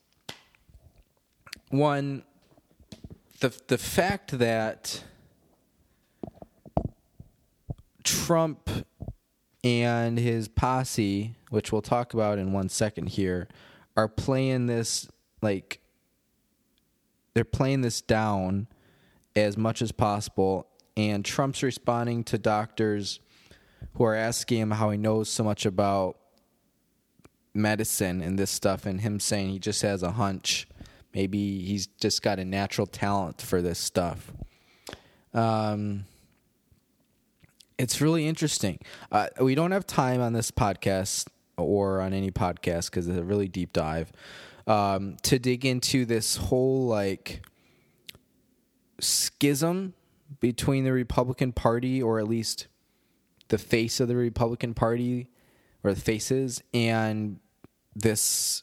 [1.70, 2.24] One,
[3.40, 5.04] the the fact that
[8.04, 8.70] Trump
[9.62, 13.48] and his posse, which we'll talk about in one second here,
[13.98, 15.08] are playing this
[15.42, 15.80] like
[17.34, 18.68] they're playing this down
[19.34, 23.18] as much as possible and Trump's responding to doctors
[23.94, 26.16] who are asking him how he knows so much about
[27.54, 30.68] medicine and this stuff and him saying he just has a hunch
[31.12, 34.32] maybe he's just got a natural talent for this stuff
[35.34, 36.04] um
[37.78, 38.80] it's really interesting.
[39.12, 43.24] Uh, we don't have time on this podcast or on any podcast because it's a
[43.24, 44.12] really deep dive
[44.68, 47.42] um, to dig into this whole like
[49.00, 49.94] schism
[50.40, 52.68] between the Republican Party, or at least
[53.48, 55.30] the face of the Republican Party,
[55.82, 57.40] or the faces, and
[57.96, 58.62] this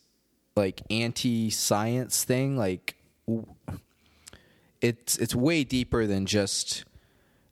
[0.56, 2.56] like anti-science thing.
[2.56, 2.96] Like
[4.80, 6.86] it's it's way deeper than just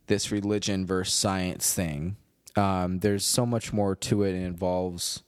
[0.06, 2.16] this religion versus science thing.
[2.54, 4.36] Um, there's so much more to it.
[4.36, 5.23] It involves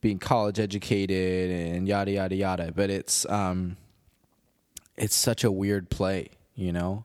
[0.00, 2.72] being college educated and yada yada yada.
[2.74, 3.76] But it's um,
[4.96, 7.04] it's such a weird play, you know.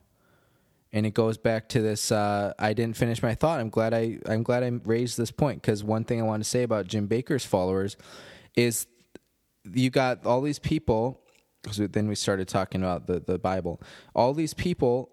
[0.92, 2.12] And it goes back to this.
[2.12, 3.60] Uh, I didn't finish my thought.
[3.60, 6.48] I'm glad I I'm glad I raised this point because one thing I want to
[6.48, 7.96] say about Jim Bakker's followers
[8.54, 8.86] is
[9.72, 11.20] you got all these people.
[11.62, 13.80] Because then we started talking about the the Bible.
[14.14, 15.10] All these people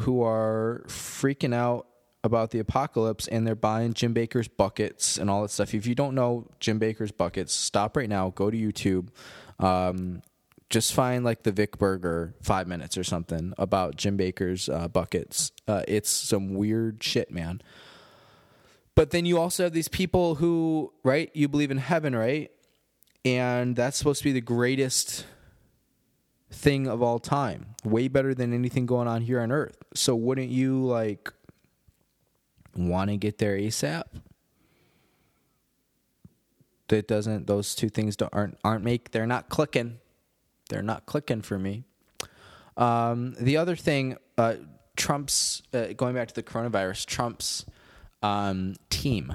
[0.00, 1.86] who are freaking out
[2.26, 5.72] about the apocalypse and they're buying Jim Bakker's buckets and all that stuff.
[5.72, 9.08] If you don't know Jim Bakker's buckets, stop right now, go to YouTube.
[9.58, 10.22] Um,
[10.68, 15.52] just find like the Vic Berger five minutes or something about Jim Bakker's uh, buckets.
[15.66, 17.62] Uh, it's some weird shit, man.
[18.94, 21.30] But then you also have these people who, right?
[21.34, 22.50] You believe in heaven, right?
[23.24, 25.26] And that's supposed to be the greatest
[26.50, 27.74] thing of all time.
[27.84, 29.76] Way better than anything going on here on earth.
[29.94, 31.32] So wouldn't you like
[32.76, 34.04] want to get there ASAP?
[36.88, 39.98] That doesn't those two things don't, aren't aren't make they're not clicking.
[40.68, 41.84] They're not clicking for me.
[42.76, 44.54] Um, the other thing, uh,
[44.96, 47.06] Trump's uh, going back to the coronavirus.
[47.06, 47.64] Trump's
[48.22, 49.34] um, team.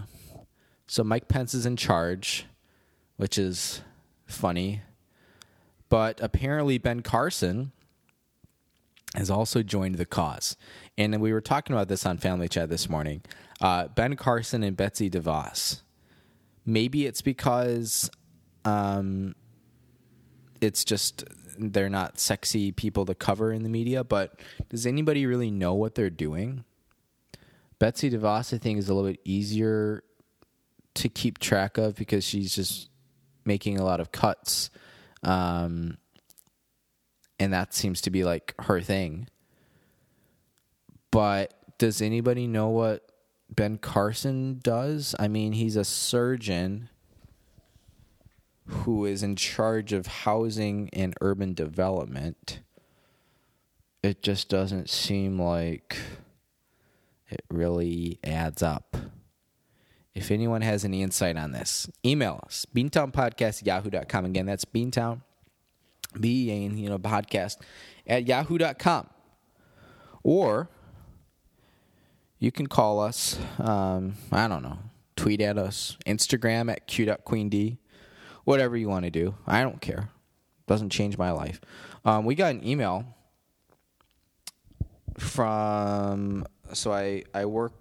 [0.88, 2.46] So Mike Pence is in charge,
[3.18, 3.82] which is
[4.26, 4.82] funny.
[5.90, 7.72] But apparently Ben Carson
[9.16, 10.56] has also joined the cause.
[10.98, 13.22] And we were talking about this on Family Chat this morning.
[13.60, 15.82] Uh, ben Carson and Betsy DeVos.
[16.66, 18.10] Maybe it's because
[18.66, 19.36] um,
[20.62, 21.24] it's just
[21.58, 25.96] they're not sexy people to cover in the media, but does anybody really know what
[25.96, 26.64] they're doing?
[27.80, 30.04] Betsy DeVos, I think, is a little bit easier
[30.94, 32.90] to keep track of because she's just
[33.46, 34.70] making a lot of cuts.
[35.24, 35.98] Um,
[37.42, 39.28] and that seems to be like her thing.
[41.10, 43.12] But does anybody know what
[43.50, 45.16] Ben Carson does?
[45.20, 46.90] I mean, he's a surgeon
[48.68, 52.60] who is in charge of housing and urban development.
[54.04, 55.98] It just doesn't seem like
[57.28, 58.96] it really adds up.
[60.14, 64.26] If anyone has any insight on this, email us, beantownpodcast at yahoo.com.
[64.26, 65.22] Again, that's beantown,
[66.20, 67.58] B A N, you know, podcast
[68.08, 69.08] at yahoo.com.
[70.24, 70.70] Or
[72.40, 74.80] you can call us, um, I don't know,
[75.16, 77.78] tweet at us, Instagram at q.queend,
[78.44, 79.36] whatever you want to do.
[79.48, 80.10] I don't care.
[80.68, 81.60] Doesn't change my life.
[82.06, 83.06] Um, we got an email
[85.18, 87.74] from, so I, I work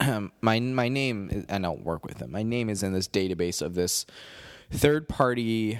[0.40, 2.32] my my name I don't work with them.
[2.32, 4.06] My name is in this database of this
[4.70, 5.78] third party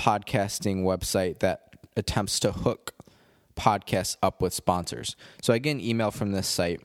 [0.00, 2.94] podcasting website that attempts to hook
[3.54, 5.14] podcasts up with sponsors.
[5.42, 6.80] So I get an email from this site,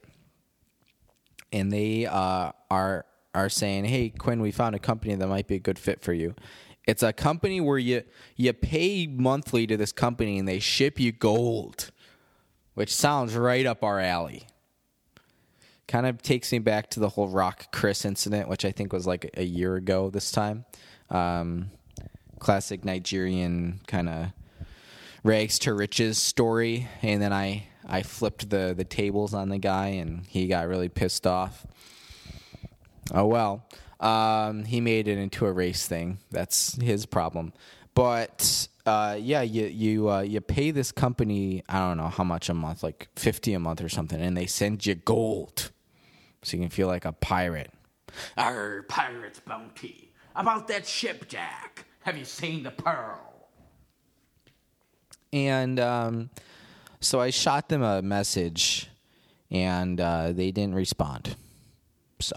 [1.53, 5.55] and they uh, are are saying, "Hey Quinn, we found a company that might be
[5.55, 6.35] a good fit for you."
[6.85, 8.03] It's a company where you
[8.35, 11.91] you pay monthly to this company and they ship you gold,
[12.73, 14.45] which sounds right up our alley
[15.87, 19.05] kind of takes me back to the whole Rock Chris incident, which I think was
[19.05, 20.65] like a year ago this time.
[21.11, 21.69] Um,
[22.45, 24.27] classic Nigerian kind of
[25.23, 29.87] rags to riches story, and then I I flipped the the tables on the guy,
[29.87, 31.65] and he got really pissed off.
[33.11, 33.67] Oh well,
[33.99, 36.19] um, he made it into a race thing.
[36.29, 37.51] That's his problem.
[37.95, 42.47] But uh, yeah, you you uh, you pay this company I don't know how much
[42.47, 45.71] a month, like fifty a month or something, and they send you gold
[46.43, 47.71] so you can feel like a pirate.
[48.37, 50.11] Our pirate's bounty.
[50.35, 51.85] About that ship, Jack.
[52.05, 53.19] Have you seen the pearl?
[55.33, 56.29] And um,
[56.99, 58.91] so I shot them a message,
[59.49, 61.35] and uh, they didn't respond.
[62.19, 62.35] So,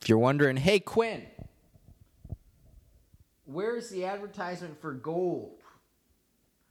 [0.00, 1.26] if you're wondering, hey, Quinn,
[3.44, 5.60] where's the advertisement for gold?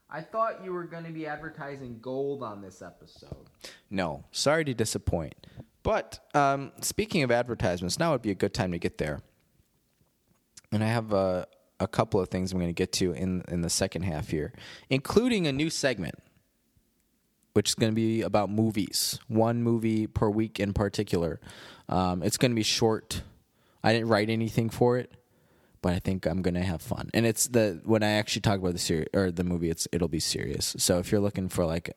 [0.09, 3.45] I thought you were going to be advertising gold on this episode.
[3.91, 5.35] No, sorry to disappoint.
[5.83, 9.19] But um, speaking of advertisements, now would be a good time to get there.
[10.75, 11.47] And I have a,
[11.79, 14.53] a couple of things I'm going to get to in, in the second half here,
[14.89, 16.15] including a new segment,
[17.53, 19.19] which is going to be about movies.
[19.27, 21.39] One movie per week in particular.
[21.89, 23.23] Um, it's going to be short.
[23.83, 25.11] I didn't write anything for it
[25.81, 27.11] but I think I'm gonna have fun.
[27.13, 30.07] And it's the when I actually talk about the series or the movie, it's it'll
[30.07, 30.75] be serious.
[30.79, 31.95] So if you're looking for like,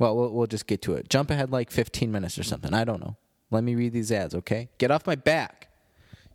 [0.00, 1.08] well, well, we'll just get to it.
[1.08, 2.74] Jump ahead like 15 minutes or something.
[2.74, 3.16] I don't know.
[3.52, 4.70] Let me read these ads, okay?
[4.78, 5.68] Get off my back.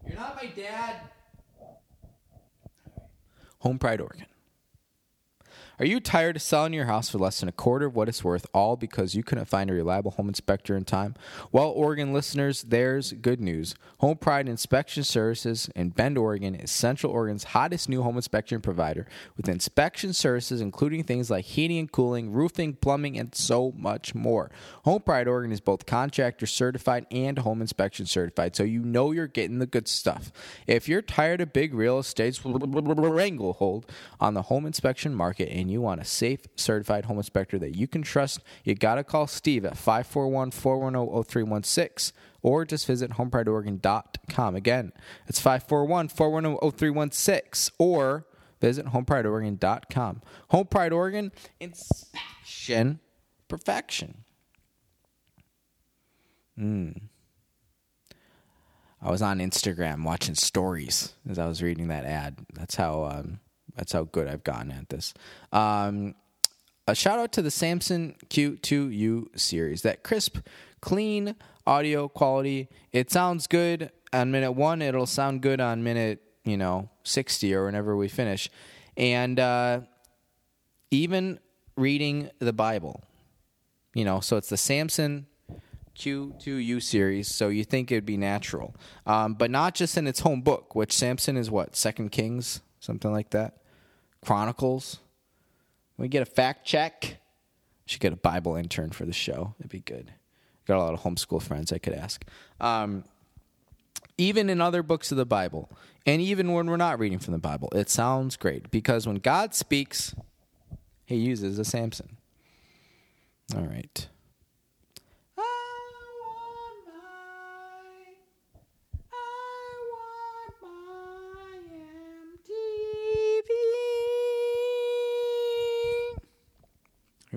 [0.08, 1.02] You're not my dad.
[3.62, 4.26] Home Pride, Oregon.
[5.80, 8.22] Are you tired of selling your house for less than a quarter of what it's
[8.22, 11.16] worth, all because you couldn't find a reliable home inspector in time?
[11.54, 13.76] Well, Oregon listeners, there's good news.
[14.00, 19.08] Home Pride Inspection Services in Bend, Oregon is Central Oregon's hottest new home inspection provider
[19.38, 24.52] with inspection services including things like heating and cooling, roofing, plumbing, and so much more.
[24.84, 29.28] Home Pride Oregon is both contractor certified and home inspection certified, so you know you're
[29.28, 30.34] getting the good stuff.
[30.68, 33.86] If you're tired of big real estate's wranglehold
[34.20, 37.88] on the home inspection market and you want a safe, certified home inspector that you
[37.88, 44.56] can trust, you got to call Steve at 541 410 0316 or just visit homeprideoregon.com.
[44.56, 44.92] Again,
[45.28, 48.26] it's 541 410 0316 or
[48.60, 50.22] visit homeprideoregon.com.
[50.50, 53.00] Home Pride Oregon, inspection
[53.50, 54.24] perfection.
[59.02, 62.46] I was on Instagram watching stories as I was reading that ad.
[62.54, 63.40] That's how um,
[63.80, 65.14] that's how good I've gotten at this.
[65.54, 66.14] Um,
[66.86, 69.84] a shout out to the Samson Q2U series.
[69.84, 70.40] That crisp,
[70.82, 72.68] clean audio quality.
[72.92, 74.82] It sounds good on minute one.
[74.82, 78.50] It'll sound good on minute you know sixty or whenever we finish.
[78.98, 79.82] And uh,
[80.92, 81.40] even
[81.78, 83.02] reading the Bible,
[83.94, 84.20] you know.
[84.20, 85.28] So it's the Samson
[85.96, 88.76] Q2U series, so you think it'd be natural.
[89.06, 91.78] Um, but not just in its home book, which Samson is what?
[91.78, 92.60] Second Kings?
[92.80, 93.59] Something like that?
[94.24, 95.00] Chronicles?
[95.98, 97.18] We get a fact check?
[97.86, 99.56] Should get a Bible intern for the show.
[99.60, 100.12] It'd be good.
[100.68, 102.24] Got a lot of homeschool friends I could ask.
[102.62, 103.04] Um,
[104.18, 105.70] even in other books of the Bible,
[106.06, 109.56] and even when we're not reading from the Bible, it sounds great because when God
[109.56, 110.14] speaks,
[111.06, 112.18] he uses a Samson.
[113.56, 114.08] All right.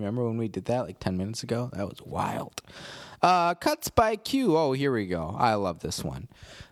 [0.02, 1.70] Remember when we did that like 10 minutes ago?
[1.74, 2.60] That was wild.
[3.22, 4.56] Uh, cuts by Q.
[4.56, 5.36] Oh, here we go.
[5.38, 6.28] I love this one.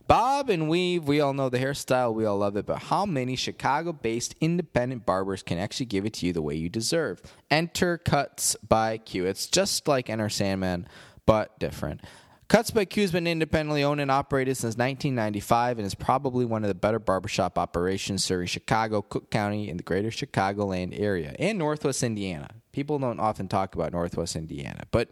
[0.08, 3.36] Bob and weave, we all know the hairstyle, we all love it, but how many
[3.36, 7.22] Chicago based independent barbers can actually give it to you the way you deserve?
[7.48, 9.26] Enter Cuts by Q.
[9.26, 10.88] It's just like Enter Sandman,
[11.26, 12.00] but different.
[12.48, 16.64] Cuts by Q has been independently owned and operated since 1995 and is probably one
[16.64, 21.56] of the better barbershop operations serving Chicago, Cook County, and the greater Chicagoland area, and
[21.56, 22.48] Northwest Indiana.
[22.72, 25.08] People don't often talk about Northwest Indiana, but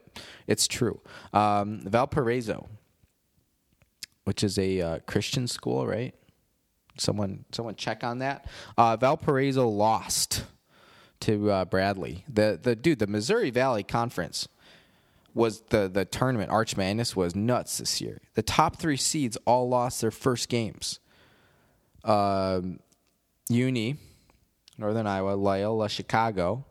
[0.46, 1.00] it's true.
[1.32, 2.68] Um, Valparaiso,
[4.24, 6.14] which is a uh, Christian school, right?
[6.96, 8.46] Someone, someone check on that.
[8.76, 10.44] Uh, Valparaiso lost
[11.20, 12.24] to uh, Bradley.
[12.28, 14.48] The the dude, the Missouri Valley Conference
[15.34, 16.50] was the the tournament.
[16.50, 18.20] Arch Madness was nuts this year.
[18.34, 21.00] The top three seeds all lost their first games.
[22.04, 22.80] Um,
[23.48, 23.96] Uni,
[24.76, 26.64] Northern Iowa, Loyola, Chicago.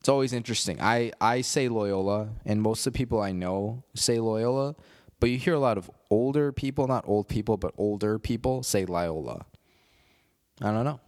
[0.00, 0.80] It's always interesting.
[0.80, 4.76] I, I say Loyola, and most of the people I know say Loyola,
[5.20, 8.84] but you hear a lot of older people, not old people, but older people say
[8.84, 9.44] Loyola.
[10.60, 11.00] I don't know.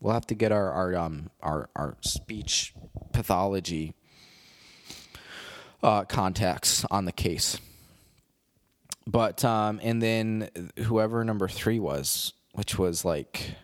[0.00, 2.74] We'll have to get our our um our our speech
[3.12, 3.94] pathology
[5.82, 7.58] uh, contacts on the case.
[9.06, 13.54] But um, and then whoever number three was, which was like,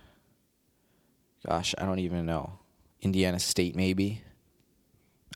[1.46, 2.58] gosh, I don't even know,
[3.02, 4.22] Indiana State maybe.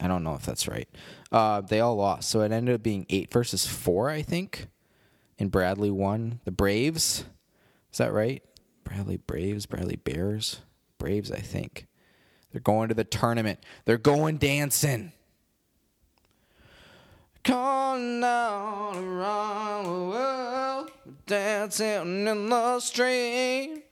[0.00, 0.88] I don't know if that's right.
[1.31, 4.66] Uh, they all lost, so it ended up being eight versus four, I think.
[5.38, 6.40] And Bradley won.
[6.44, 7.24] The Braves,
[7.92, 8.42] is that right?
[8.83, 10.61] Bradley Braves, Bradley Bears,
[10.98, 11.87] Braves, I think.
[12.53, 13.61] They're going to the tournament.
[13.85, 15.12] They're going dancing.
[18.94, 20.90] Around the world,
[21.27, 23.85] dancing in the street,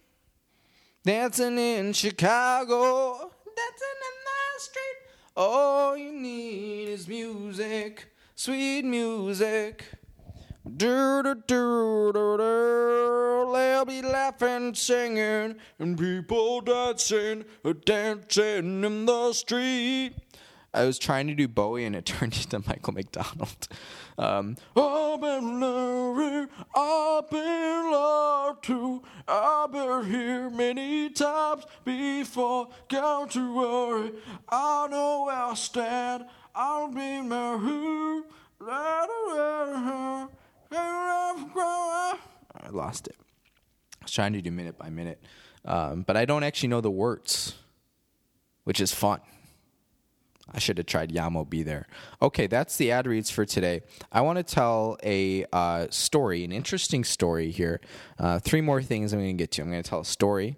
[1.04, 4.98] dancing in Chicago, dancing in the street.
[5.34, 9.86] All you need is music, sweet music.
[10.76, 13.50] Do do do do do.
[13.54, 17.46] They'll be laughing, singing, and people dancing,
[17.86, 20.12] dancing in the street.
[20.74, 23.68] I was trying to do Bowie and it turned into Michael McDonald.
[24.18, 29.02] Um, I've been loving, I've been loved too.
[29.26, 32.68] I've been here many times before.
[32.88, 34.12] Got to worry,
[34.48, 36.26] I know where I stand.
[36.54, 38.24] I'll be my who.
[42.54, 43.16] I lost it.
[44.00, 45.22] I was trying to do minute by minute,
[45.64, 47.54] um, but I don't actually know the words,
[48.64, 49.20] which is fun.
[50.50, 51.86] I should have tried Yah Mo B There.
[52.20, 53.82] Okay, that's the ad reads for today.
[54.10, 57.80] I want to tell a uh, story, an interesting story here.
[58.18, 59.62] Uh, three more things I'm going to get to.
[59.62, 60.56] I'm going to tell a story.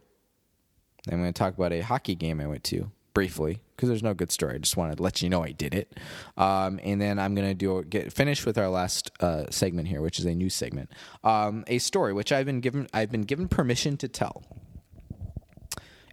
[1.10, 4.14] I'm going to talk about a hockey game I went to briefly because there's no
[4.14, 4.54] good story.
[4.54, 5.98] I just wanted to let you know I did it.
[6.36, 10.00] Um, and then I'm going to do get finish with our last uh, segment here,
[10.00, 10.90] which is a new segment,
[11.22, 14.42] um, a story which I've been given I've been given permission to tell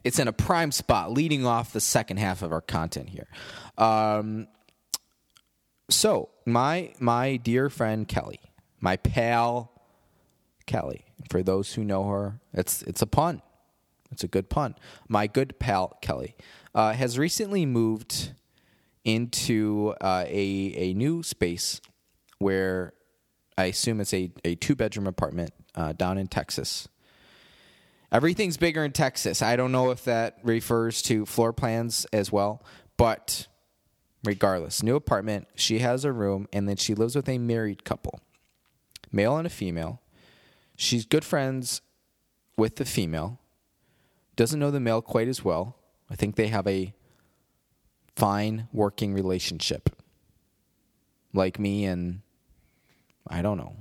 [0.03, 3.27] it's in a prime spot leading off the second half of our content here.
[3.77, 4.47] Um,
[5.89, 8.39] so my my dear friend Kelly,
[8.79, 9.71] my pal
[10.65, 11.05] Kelly.
[11.29, 13.41] For those who know her, it's it's a pun.
[14.11, 14.75] It's a good pun.
[15.07, 16.35] My good pal Kelly
[16.75, 18.33] uh, has recently moved
[19.03, 21.79] into uh, a a new space
[22.39, 22.93] where
[23.57, 26.87] I assume it's a, a two bedroom apartment uh, down in Texas.
[28.11, 29.41] Everything's bigger in Texas.
[29.41, 32.61] I don't know if that refers to floor plans as well,
[32.97, 33.47] but
[34.23, 35.47] regardless, new apartment.
[35.55, 38.19] She has a room, and then she lives with a married couple,
[39.11, 40.01] male and a female.
[40.75, 41.81] She's good friends
[42.57, 43.39] with the female.
[44.35, 45.77] Doesn't know the male quite as well.
[46.09, 46.93] I think they have a
[48.17, 49.89] fine working relationship.
[51.33, 52.21] Like me and,
[53.25, 53.77] I don't know,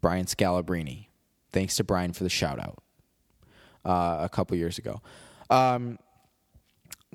[0.00, 1.06] Brian Scalabrine.
[1.50, 2.80] Thanks to Brian for the shout out
[3.84, 5.00] uh, a couple years ago.
[5.48, 5.98] Um,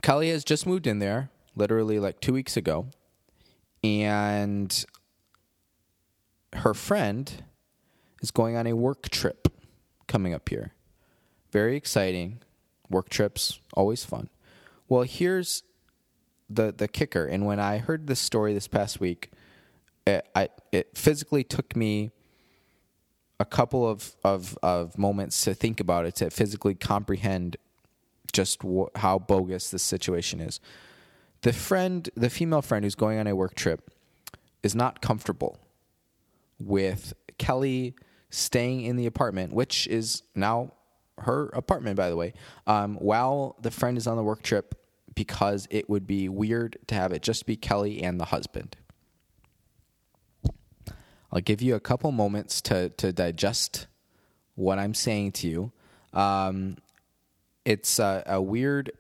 [0.02, 2.88] Kelly has just moved in there, literally like two weeks ago,
[3.84, 4.86] and
[6.54, 7.44] her friend
[8.22, 9.48] is going on a work trip
[10.08, 10.74] coming up here.
[11.52, 12.42] Very exciting.
[12.90, 14.30] Work trips, always fun.
[14.88, 15.64] Well, here's
[16.50, 17.26] the the kicker.
[17.26, 19.32] And when I heard this story this past week,
[20.06, 22.12] it, I, it physically took me
[23.40, 27.58] a couple of, of, of moments to think about it, to physically comprehend
[28.32, 28.62] just
[28.96, 30.60] how bogus this situation is.
[31.42, 33.92] The friend, the female friend who's going on a work trip,
[34.64, 35.60] is not comfortable
[36.60, 37.96] with Kelly
[38.30, 40.74] staying in the apartment, which is now
[41.20, 42.34] her apartment, by the way,
[42.68, 44.76] um, while the friend is on the work trip
[45.14, 48.76] because it would be weird to have it just be Kelly and the husband.
[51.36, 53.88] I'll give you a couple moments to to digest
[54.56, 55.72] what I'm saying to you.
[56.14, 56.78] Um,
[57.66, 58.94] it's a, a, weird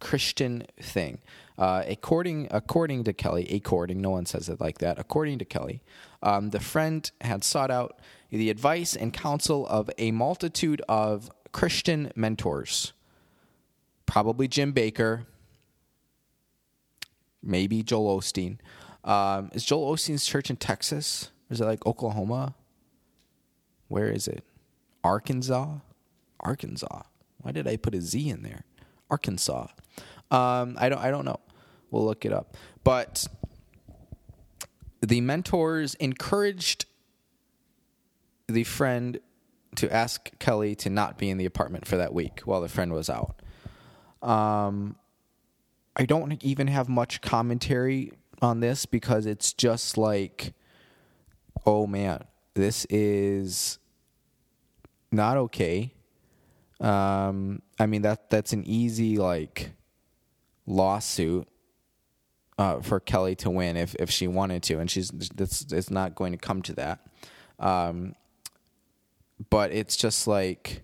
[0.00, 1.20] Christian thing.
[1.56, 4.98] Uh, according according to Kelly, according no one says it like that.
[4.98, 5.80] According to Kelly,
[6.24, 12.10] um, the friend had sought out the advice and counsel of a multitude of Christian
[12.16, 12.94] mentors,
[14.06, 15.24] probably Jim Bakker,
[17.40, 18.58] maybe Joel Osteen.
[19.08, 21.30] Um, is Joel Osteen's church in Texas?
[21.50, 22.54] Or is it like Oklahoma?
[23.88, 24.44] Where is it?
[25.02, 25.78] Arkansas?
[26.40, 27.02] Arkansas.
[27.38, 28.64] Why did I put a Z in there?
[29.10, 29.68] Arkansas.
[30.30, 30.98] Um, I don't.
[30.98, 31.40] I don't know.
[31.90, 32.54] We'll look it up.
[32.84, 33.26] But
[35.00, 36.84] the mentors encouraged
[38.46, 39.20] the friend
[39.76, 42.92] to ask Kelly to not be in the apartment for that week while the friend
[42.92, 43.40] was out.
[44.22, 44.96] Um,
[45.96, 50.54] I don't even have much commentary on this because it's just like,
[51.66, 52.24] oh man,
[52.54, 53.78] this is
[55.10, 55.94] not okay.
[56.80, 59.72] Um, I mean that that's an easy like
[60.66, 61.48] lawsuit
[62.58, 66.14] uh, for Kelly to win if if she wanted to, and she's this it's not
[66.14, 67.00] going to come to that.
[67.58, 68.14] Um,
[69.50, 70.82] but it's just like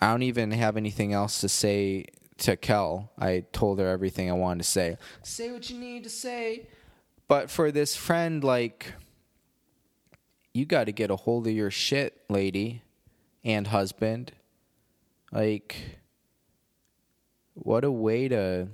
[0.00, 2.06] I don't even have anything else to say
[2.38, 3.10] to Kel.
[3.18, 4.96] I told her everything I wanted to say.
[5.22, 6.68] Say what you need to say.
[7.28, 8.92] But for this friend, like,
[10.52, 12.82] you got to get a hold of your shit, lady
[13.44, 14.32] and husband.
[15.32, 15.98] Like,
[17.54, 18.68] what a way to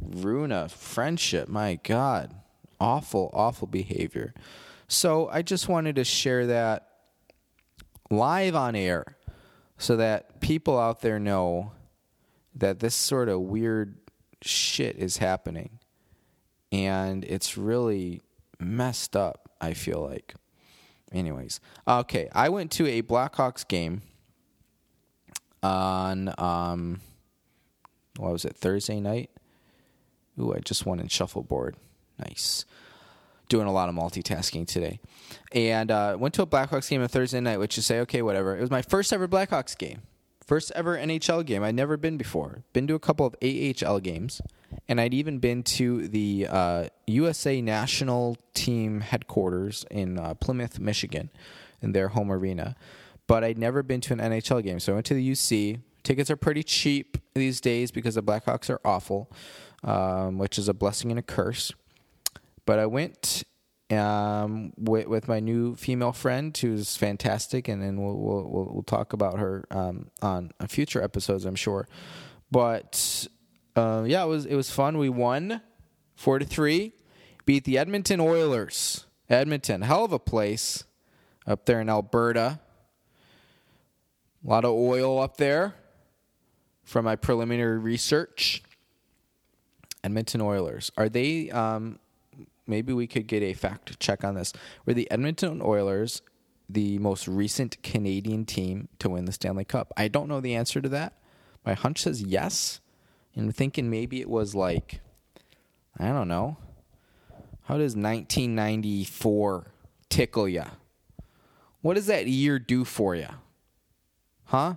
[0.00, 1.48] ruin a friendship.
[1.48, 2.34] My God.
[2.78, 4.32] Awful, awful behavior.
[4.88, 6.88] So I just wanted to share that
[8.10, 9.16] live on air
[9.78, 11.72] so that people out there know
[12.54, 13.98] that this sort of weird
[14.42, 15.78] shit is happening.
[16.72, 18.22] And it's really
[18.58, 20.34] messed up, I feel like.
[21.12, 24.02] Anyways, okay, I went to a Blackhawks game
[25.62, 27.00] on um
[28.16, 29.30] what was it, Thursday night?
[30.38, 31.76] Ooh, I just won in shuffleboard.
[32.18, 32.64] Nice.
[33.48, 35.00] Doing a lot of multitasking today.
[35.52, 38.56] And uh, went to a Blackhawks game on Thursday night, which is say, okay, whatever.
[38.56, 40.02] It was my first ever Blackhawks game.
[40.46, 41.62] First ever NHL game.
[41.62, 42.64] I'd never been before.
[42.72, 44.40] Been to a couple of AHL games,
[44.88, 51.30] and I'd even been to the uh, USA national team headquarters in uh, Plymouth, Michigan,
[51.80, 52.74] in their home arena.
[53.26, 55.80] But I'd never been to an NHL game, so I went to the UC.
[56.02, 59.30] Tickets are pretty cheap these days because the Blackhawks are awful.
[59.82, 61.72] um, which is a blessing and a curse.
[62.66, 63.44] But I went
[63.90, 69.12] um, with, with my new female friend, who's fantastic, and then we'll we'll, we'll, talk
[69.12, 71.88] about her um, on future episodes, I'm sure.
[72.50, 73.26] But
[73.76, 74.98] uh, yeah, it was it was fun.
[74.98, 75.60] We won
[76.14, 76.92] four to three,
[77.46, 79.06] beat the Edmonton Oilers.
[79.28, 80.84] Edmonton, hell of a place
[81.46, 82.60] up there in Alberta.
[84.44, 85.74] A lot of oil up there
[86.82, 88.62] from my preliminary research.
[90.02, 90.90] Edmonton Oilers.
[90.96, 91.98] Are they, um,
[92.70, 94.52] maybe we could get a fact check on this.
[94.86, 96.22] Were the Edmonton Oilers
[96.68, 99.92] the most recent Canadian team to win the Stanley Cup?
[99.96, 101.14] I don't know the answer to that.
[101.66, 102.80] My hunch says yes.
[103.34, 105.00] And I'm thinking maybe it was like,
[105.98, 106.56] I don't know.
[107.64, 109.72] How does 1994
[110.08, 110.64] tickle you?
[111.82, 113.28] What does that year do for you?
[114.44, 114.74] Huh?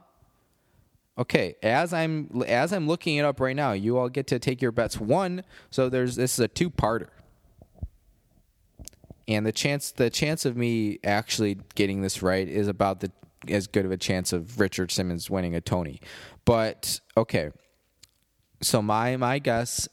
[1.18, 4.62] Okay, as I'm as I'm looking it up right now, you all get to take
[4.62, 5.00] your bets.
[5.00, 7.10] One, so there's this is a two-parter.
[9.28, 13.12] And the chance the chance of me actually getting this right is about the
[13.48, 16.00] as good of a chance of Richard Simmons winning a Tony.
[16.46, 17.52] But okay.
[18.62, 19.88] So my my guess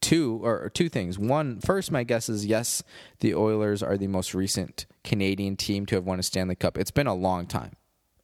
[0.00, 1.18] two or two things.
[1.18, 2.82] One, first, my guess is yes,
[3.20, 6.78] the Oilers are the most recent Canadian team to have won a Stanley Cup.
[6.78, 7.72] It's been a long time.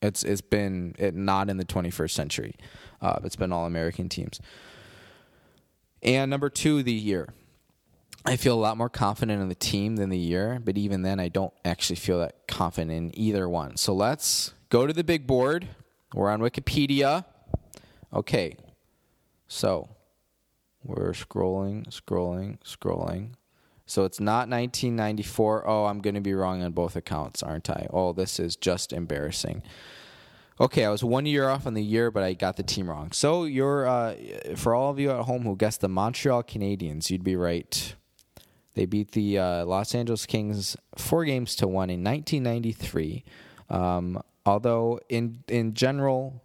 [0.01, 2.55] It's it's been it, not in the 21st century.
[3.01, 4.41] Uh, it's been all American teams.
[6.03, 7.29] And number two, the year.
[8.25, 11.19] I feel a lot more confident in the team than the year, but even then,
[11.19, 13.77] I don't actually feel that confident in either one.
[13.77, 15.69] So let's go to the big board.
[16.15, 17.25] We're on Wikipedia.
[18.13, 18.57] Okay,
[19.49, 19.89] so
[20.85, 23.31] we're scrolling, scrolling, scrolling.
[23.87, 25.69] So it's not 1994.
[25.69, 27.89] Oh, I'm going to be wrong on both accounts, aren't I?
[27.91, 29.63] Oh, this is just embarrassing.
[30.61, 33.11] Okay, I was one year off on the year, but I got the team wrong.
[33.13, 34.15] So you're uh,
[34.55, 37.95] for all of you at home who guessed the Montreal Canadiens, you'd be right.
[38.75, 43.25] They beat the uh, Los Angeles Kings four games to one in 1993.
[43.69, 46.43] Um, although in in general,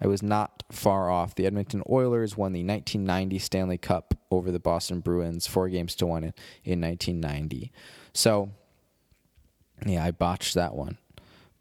[0.00, 1.34] I was not far off.
[1.34, 6.06] The Edmonton Oilers won the 1990 Stanley Cup over the Boston Bruins, four games to
[6.06, 7.72] one in, in 1990.
[8.12, 8.50] So,
[9.86, 10.98] yeah, I botched that one.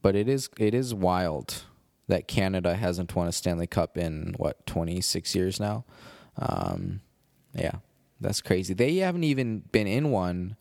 [0.02, 1.64] But it is it is wild
[2.08, 5.84] that Canada hasn't won a Stanley Cup in what 26 years now.
[6.38, 7.02] Um,
[7.54, 7.78] yeah,
[8.20, 8.74] that's crazy.
[8.74, 10.56] They haven't even been in one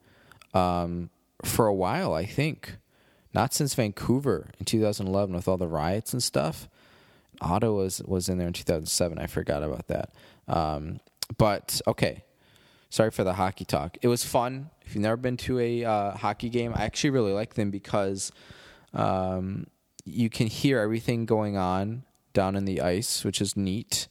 [0.55, 1.11] um,
[1.45, 2.15] for a while.
[2.15, 2.77] I think
[3.35, 6.69] not since Vancouver in 2011 with all the riots and stuff.
[7.41, 9.19] Ottawa was was in there in 2007.
[9.19, 10.15] I forgot about that.
[10.49, 11.01] Um,
[11.37, 12.25] but okay,
[12.89, 13.99] sorry for the hockey talk.
[14.01, 14.71] It was fun.
[14.87, 18.33] If you've never been to a uh, hockey game, I actually really like them because
[18.95, 19.67] um,
[20.05, 24.09] you can hear everything going on down in the ice, which is neat.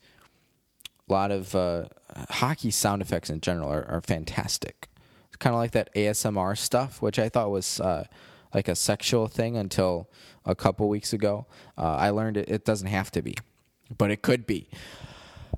[1.10, 1.86] A lot of uh,
[2.30, 4.88] hockey sound effects in general are, are fantastic.
[5.28, 8.06] It's kind of like that ASMR stuff, which I thought was uh,
[8.54, 10.10] like a sexual thing until
[10.46, 11.46] a couple weeks ago.
[11.78, 13.36] Uh, I learned it, it doesn't have to be,
[13.98, 14.70] but it could be.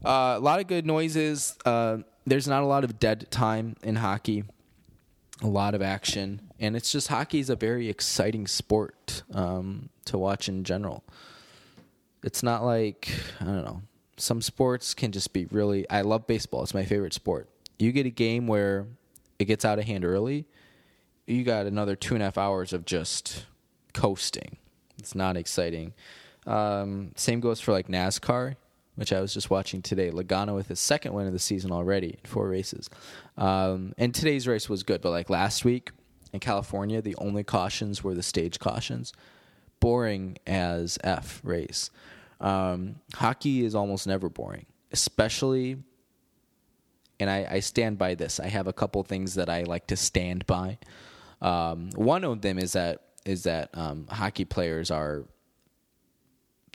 [0.04, 1.56] Uh, a lot of good noises.
[1.66, 4.44] Uh, there's not a lot of dead time in hockey.
[5.44, 10.18] A lot of action, and it's just hockey is a very exciting sport um, to
[10.18, 11.04] watch in general.
[12.24, 13.82] It's not like I don't know.
[14.18, 15.90] Some sports can just be really.
[15.90, 16.64] I love baseball.
[16.64, 17.48] It's my favorite sport.
[17.80, 18.88] You get a game where
[19.40, 20.46] it gets out of hand early.
[21.28, 23.46] You got another two and a half hours of just
[23.94, 24.58] coasting.
[24.98, 25.94] It's not exciting.
[26.48, 28.56] Um, same goes for like NASCAR,
[28.96, 30.10] which I was just watching today.
[30.10, 32.90] Logano with his second win of the season already in four races.
[33.38, 35.92] Um, and today's race was good, but like last week
[36.34, 39.14] in California, the only cautions were the stage cautions.
[39.80, 41.92] Boring as F race.
[42.40, 45.78] Um, hockey is almost never boring, especially.
[47.20, 48.40] And I, I, stand by this.
[48.40, 50.78] I have a couple things that I like to stand by.
[51.42, 55.26] Um, one of them is that is that um, hockey players are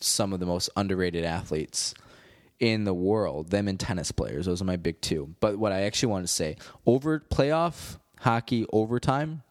[0.00, 1.94] some of the most underrated athletes
[2.58, 3.50] in the world.
[3.50, 5.34] Them and tennis players; those are my big two.
[5.40, 6.56] But what I actually want to say
[6.86, 9.42] over playoff hockey overtime,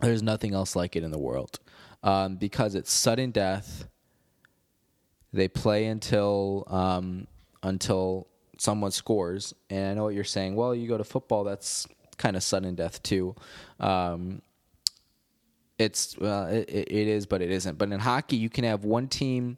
[0.00, 1.58] there's nothing else like it in the world
[2.02, 3.86] um, because it's sudden death.
[5.32, 7.26] They play until um,
[7.62, 10.56] until someone scores, and I know what you're saying.
[10.56, 13.34] Well, you go to football, that's kind of sudden death too.
[13.78, 14.42] Um,
[15.78, 17.76] it's well, it, it is, but it isn't.
[17.76, 19.56] But in hockey, you can have one team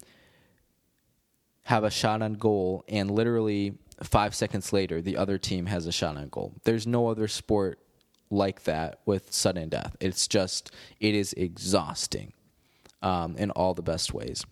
[1.65, 5.93] have a shot on goal, and literally five seconds later, the other team has a
[5.93, 6.55] shot on goal.
[6.65, 7.79] There's no other sport
[8.31, 9.97] like that with sudden death.
[10.01, 12.33] It's just it is exhausting
[13.03, 14.45] um, in all the best ways.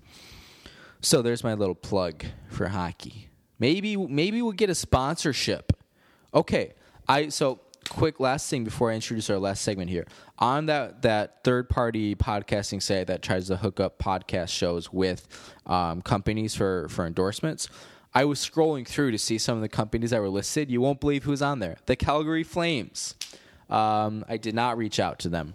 [1.06, 3.28] So there's my little plug for hockey.
[3.60, 5.72] Maybe maybe we'll get a sponsorship
[6.34, 6.74] Okay,
[7.06, 10.08] I so quick last thing before I introduce our last segment here
[10.40, 15.28] on that that third party podcasting site that tries to hook up podcast shows with
[15.66, 17.68] um, companies for for endorsements.
[18.12, 20.72] I was scrolling through to see some of the companies that were listed.
[20.72, 21.76] You won't believe who's on there.
[21.86, 23.14] The Calgary Flames.
[23.70, 25.54] Um, I did not reach out to them.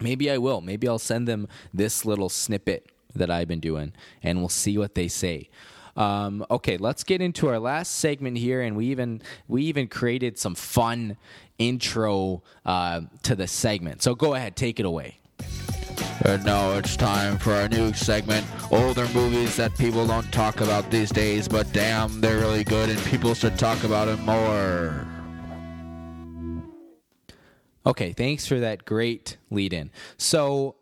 [0.00, 0.60] Maybe I will.
[0.60, 3.92] Maybe I'll send them this little snippet that I've been doing,
[4.22, 5.48] and we'll see what they say.
[5.96, 10.38] Um, okay, let's get into our last segment here, and we even we even created
[10.38, 11.16] some fun
[11.58, 14.02] intro uh, to the segment.
[14.02, 15.18] So go ahead, take it away.
[16.24, 20.90] And now it's time for our new segment older movies that people don't talk about
[20.90, 25.06] these days, but damn, they're really good and people should talk about them more.
[27.86, 29.90] Okay, thanks for that great lead in.
[30.18, 30.76] So,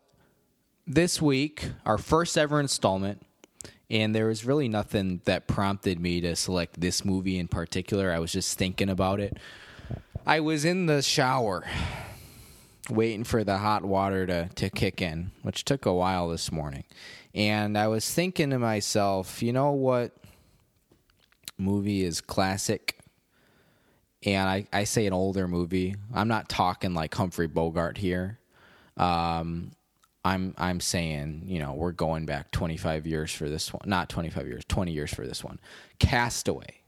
[0.89, 3.21] this week, our first ever installment,
[3.91, 8.11] and there was really nothing that prompted me to select this movie in particular.
[8.11, 9.37] I was just thinking about it.
[10.25, 11.63] I was in the shower
[12.89, 16.85] waiting for the hot water to, to kick in, which took a while this morning.
[17.35, 20.17] And I was thinking to myself, you know what
[21.55, 22.97] movie is classic?
[24.23, 25.95] And I, I say an older movie.
[26.11, 28.39] I'm not talking like Humphrey Bogart here.
[28.97, 29.71] Um,
[30.29, 33.81] I'm I'm saying, you know, we're going back 25 years for this one.
[33.85, 35.59] Not 25 years, 20 years for this one.
[35.97, 36.81] Castaway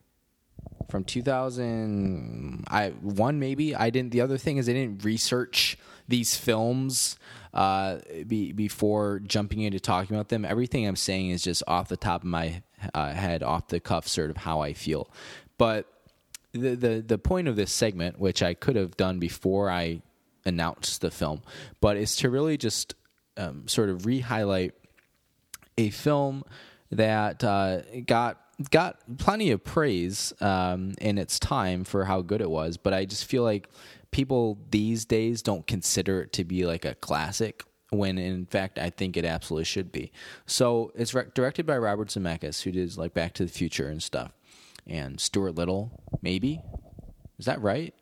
[0.90, 3.76] from 2000 I one maybe.
[3.76, 5.78] I didn't the other thing is I didn't research
[6.08, 7.18] these films
[7.54, 10.46] uh, be, before jumping into talking about them.
[10.46, 12.62] Everything I'm saying is just off the top of my
[12.94, 15.10] uh, head, off the cuff, sort of how I feel.
[15.58, 15.88] But
[16.52, 20.04] the, the the point of this segment, which I could have done before I
[20.46, 21.42] announced the film,
[21.80, 22.94] but is to really just
[23.38, 24.74] um, sort of re-highlight
[25.78, 26.44] a film
[26.92, 28.38] that uh, got
[28.70, 33.06] got plenty of praise um, in its time for how good it was, but I
[33.06, 33.68] just feel like
[34.12, 38.90] people these days don't consider it to be like a classic when in fact I
[38.90, 40.12] think it absolutely should be.
[40.46, 44.04] So it's re- directed by Robert Zemeckis, who did like Back to the Future and
[44.04, 44.32] stuff,
[44.86, 46.62] and Stuart Little, maybe.
[47.40, 47.94] Is that right?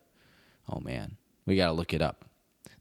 [0.67, 2.25] Oh man, we got to look it up.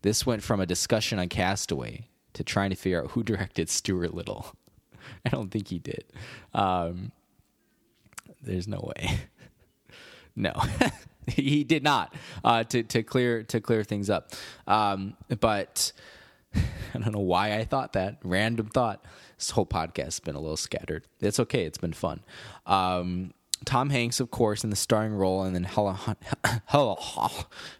[0.02, 2.08] This went from a discussion on Castaway
[2.38, 4.54] to trying to figure out who directed Stuart Little.
[5.26, 6.04] I don't think he did.
[6.54, 7.12] Um,
[8.40, 9.18] there's no way.
[10.36, 10.52] no.
[11.26, 12.14] he did not
[12.44, 14.32] uh, to to clear to clear things up.
[14.66, 15.92] Um, but
[16.54, 19.04] I don't know why I thought that random thought.
[19.36, 21.06] This whole podcast has been a little scattered.
[21.20, 21.64] It's okay.
[21.64, 22.20] It's been fun.
[22.66, 23.32] Um,
[23.64, 26.18] Tom Hanks, of course, in the starring role, and then Helen Hunt,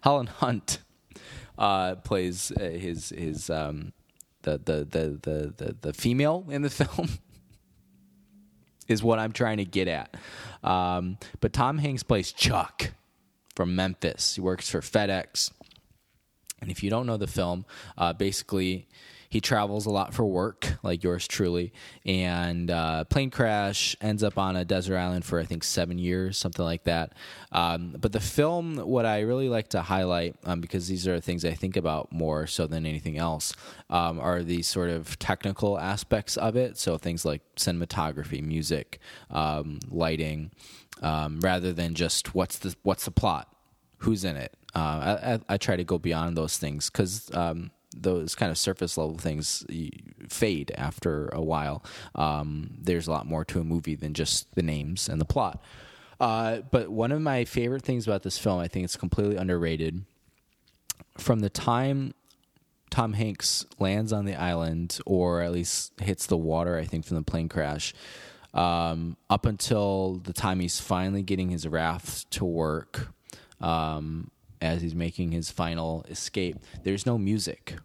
[0.03, 0.79] Helen Hunt
[1.57, 3.93] uh, plays uh, his his um,
[4.43, 7.09] the, the the the the the female in the film
[8.87, 10.17] is what I'm trying to get at.
[10.65, 12.93] Um, but Tom Hanks plays Chuck
[13.55, 14.37] from Memphis.
[14.37, 15.53] He works for FedEx.
[16.61, 17.67] And if you don't know the film,
[17.97, 18.89] uh, basically
[19.29, 21.73] he travels a lot for work, like yours truly,
[22.07, 26.39] and uh, plane crash ends up on a desert island for I think seven years,
[26.39, 27.13] something like that.
[27.53, 31.45] Um, but the film, what I really like to highlight, um, because these are things
[31.45, 33.53] I think about more so than anything else,
[33.91, 36.79] um, are these sort of technical aspects of it.
[36.79, 38.99] So things like cinematography, music,
[39.31, 40.53] um, lighting,
[41.03, 43.55] um, rather than just what's the what's the plot,
[43.99, 44.55] who's in it.
[44.75, 48.99] Uh, I, I, try to go beyond those things because um, those kind of surface
[48.99, 49.67] level things
[50.29, 51.83] fade after a while.
[52.15, 55.63] Um, there's a lot more to a movie than just the names and the plot.
[56.21, 60.05] Uh, but one of my favorite things about this film, I think it's completely underrated.
[61.17, 62.15] From the time
[62.91, 67.17] Tom Hanks lands on the island, or at least hits the water, I think, from
[67.17, 67.95] the plane crash,
[68.55, 73.13] um, up until the time he's finally getting his raft to work
[73.61, 74.31] um,
[74.61, 77.77] as he's making his final escape, there's no music,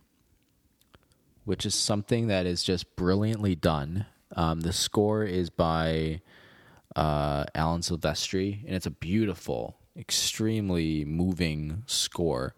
[1.45, 4.05] which is something that is just brilliantly done.
[4.36, 6.21] Um, the score is by
[6.95, 12.55] uh, Alan Silvestri, and it's a beautiful, extremely moving score.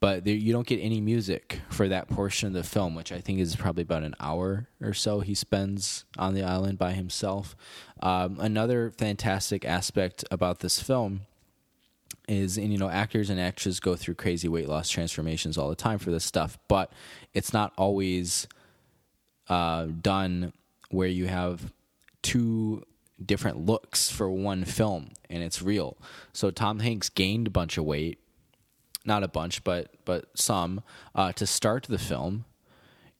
[0.00, 3.20] But there, you don't get any music for that portion of the film, which I
[3.20, 7.54] think is probably about an hour or so he spends on the island by himself.
[8.02, 11.20] Um, another fantastic aspect about this film
[12.28, 15.74] is and you know actors and actresses go through crazy weight loss transformations all the
[15.74, 16.92] time for this stuff but
[17.34, 18.46] it's not always
[19.48, 20.52] uh, done
[20.90, 21.72] where you have
[22.22, 22.82] two
[23.24, 25.96] different looks for one film and it's real.
[26.32, 28.18] So tom hanks gained a bunch of weight
[29.04, 30.82] not a bunch but but some
[31.14, 32.44] uh, to start the film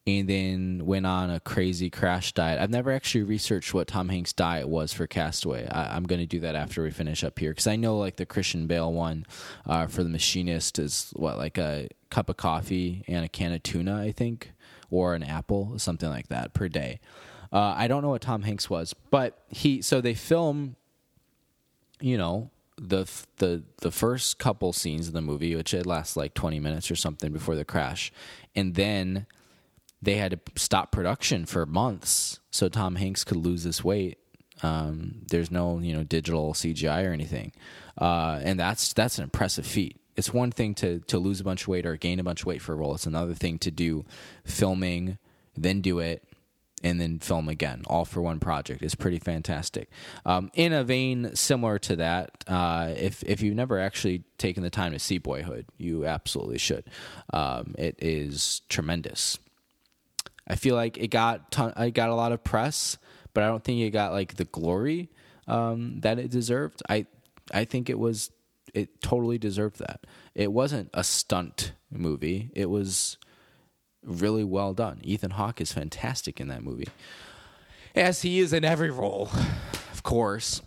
[0.07, 2.61] and then went on a crazy crash diet.
[2.61, 5.67] I've never actually researched what Tom Hanks' diet was for Castaway.
[5.69, 8.17] I, am going to do that after we finish up here because I know like
[8.17, 9.25] the Christian Bale one
[9.65, 13.63] uh, for the machinist is what like a cup of coffee and a can of
[13.63, 14.53] tuna, I think,
[14.91, 16.99] or an apple, something like that per day.
[17.53, 20.75] Uh, I don't know what Tom Hanks was, but he so they film,
[22.01, 26.35] you know, the the the first couple scenes of the movie, which it lasts like
[26.35, 28.11] twenty minutes or something before the crash,
[28.57, 29.27] and then
[30.03, 34.19] they had to stop production for months so Tom Hanks could lose this weight.
[34.63, 37.53] Um, there's no you know digital CGI or anything,
[37.99, 39.99] uh, and that's that's an impressive feat.
[40.17, 42.47] It's one thing to to lose a bunch of weight or gain a bunch of
[42.47, 42.95] weight for a role.
[42.95, 44.05] It's another thing to do
[44.45, 45.19] filming,
[45.57, 46.23] then do it,
[46.83, 48.83] and then film again, all for one project.
[48.83, 49.89] It's pretty fantastic.
[50.25, 54.71] Um, in a vein similar to that, uh, if if you've never actually taken the
[54.71, 56.85] time to see Boyhood, you absolutely should.
[57.33, 59.39] Um, it is tremendous.
[60.47, 62.99] I feel like it got ton- it got a lot of press,
[63.35, 65.11] but I don't think it got like the glory
[65.47, 66.83] um, that it deserved.
[66.89, 67.07] I
[67.53, 68.31] I think it was
[68.75, 70.07] it totally deserved that.
[70.35, 72.51] It wasn't a stunt movie.
[72.55, 73.19] It was
[74.03, 75.01] really well done.
[75.03, 76.89] Ethan Hawke is fantastic in that movie,
[77.95, 79.31] as he is in every role,
[79.93, 80.63] of course.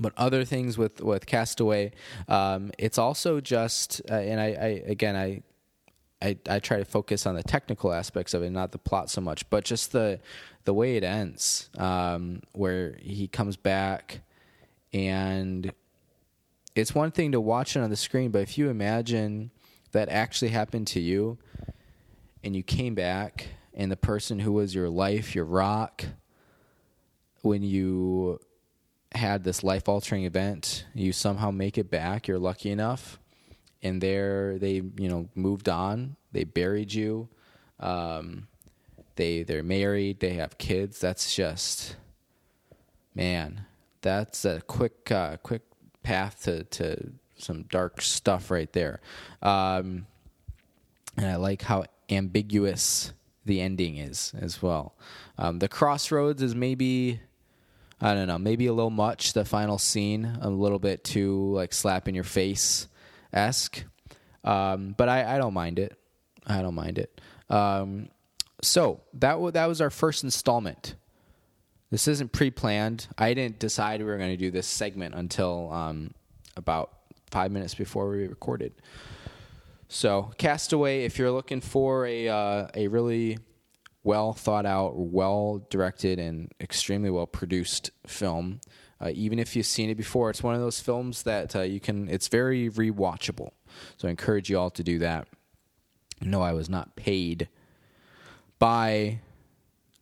[0.00, 1.92] But other things with with Castaway,
[2.28, 5.42] um, it's also just, uh, and I, I again I
[6.20, 9.20] I, I try to focus on the technical aspects of it, not the plot so
[9.20, 10.20] much, but just the
[10.64, 14.20] the way it ends, um, where he comes back,
[14.92, 15.72] and
[16.74, 19.50] it's one thing to watch it on the screen, but if you imagine
[19.92, 21.38] that actually happened to you,
[22.44, 26.04] and you came back, and the person who was your life, your rock,
[27.42, 28.38] when you
[29.12, 33.18] had this life altering event, you somehow make it back, you're lucky enough
[33.82, 36.16] and there they you know moved on.
[36.32, 37.28] They buried you.
[37.80, 38.48] Um,
[39.16, 40.20] they they're married.
[40.20, 41.00] They have kids.
[41.00, 41.96] That's just
[43.14, 43.64] man.
[44.00, 45.62] That's a quick uh, quick
[46.02, 49.00] path to to some dark stuff right there.
[49.42, 50.06] Um,
[51.16, 53.12] and I like how ambiguous
[53.44, 54.94] the ending is as well.
[55.36, 57.20] Um, the crossroads is maybe
[58.00, 59.32] I don't know, maybe a little much.
[59.32, 62.86] The final scene, a little bit too like slap in your face
[63.32, 63.84] esque.
[64.44, 65.96] Um, but I, I don't mind it.
[66.46, 67.20] I don't mind it.
[67.50, 68.08] Um,
[68.62, 70.94] so that w- that was our first installment.
[71.90, 73.08] This isn't pre-planned.
[73.16, 76.12] I didn't decide we were going to do this segment until um,
[76.56, 76.92] about
[77.30, 78.74] five minutes before we recorded.
[79.88, 81.04] So, Castaway.
[81.04, 83.38] If you're looking for a uh, a really
[84.02, 88.60] well thought out, well directed, and extremely well produced film,
[89.00, 91.80] uh, even if you've seen it before, it's one of those films that uh, you
[91.80, 92.08] can.
[92.08, 93.50] It's very rewatchable.
[93.96, 95.28] So I encourage you all to do that.
[96.20, 97.48] No, I was not paid
[98.58, 99.20] by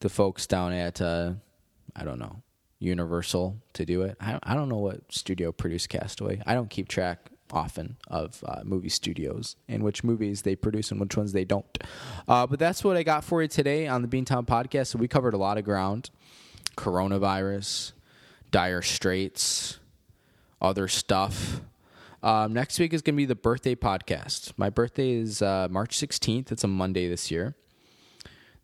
[0.00, 1.32] the folks down at uh,
[1.94, 2.42] I don't know
[2.78, 4.16] Universal to do it.
[4.20, 6.42] I I don't know what studio produced Castaway.
[6.46, 11.00] I don't keep track often of uh, movie studios and which movies they produce and
[11.00, 11.78] which ones they don't.
[12.26, 14.88] Uh, but that's what I got for you today on the Beantown podcast.
[14.88, 16.10] So we covered a lot of ground:
[16.76, 17.92] coronavirus,
[18.50, 19.78] dire straits,
[20.60, 21.60] other stuff.
[22.22, 24.52] Um, next week is going to be the birthday podcast.
[24.56, 26.50] My birthday is uh, March 16th.
[26.50, 27.54] It's a Monday this year.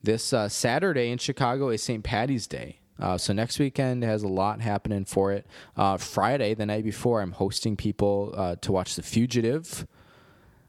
[0.02, 2.02] This uh, Saturday in Chicago is St.
[2.02, 2.80] Patty's Day.
[2.98, 5.46] Uh, so next weekend has a lot happening for it.
[5.76, 9.86] Uh, Friday, the night before, I'm hosting people uh, to watch The Fugitive,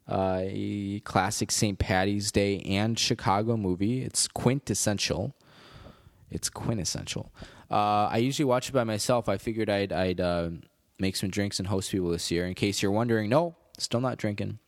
[0.07, 1.77] uh, a classic St.
[1.77, 4.03] Patty's Day and Chicago movie.
[4.03, 5.35] It's quintessential.
[6.31, 7.31] It's quintessential.
[7.73, 9.27] Uh, I usually watch it by myself.
[9.27, 10.49] I figured I'd, I'd uh,
[10.99, 12.45] make some drinks and host people this year.
[12.45, 14.59] In case you're wondering, no, still not drinking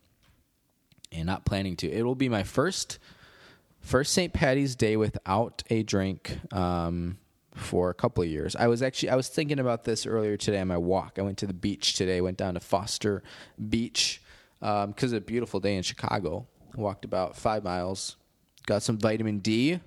[1.12, 1.92] and not planning to.
[1.92, 2.98] It will be my first
[3.80, 4.34] first St.
[4.34, 7.20] Patty's Day without a drink um,
[7.54, 8.56] for a couple of years.
[8.56, 11.20] I was actually I was thinking about this earlier today on my walk.
[11.20, 12.22] I went to the beach today.
[12.22, 13.22] Went down to Foster
[13.70, 14.20] Beach
[14.60, 16.48] because um, it's a beautiful day in Chicago.
[16.76, 18.16] Walked about five miles.
[18.66, 19.80] Got some vitamin D,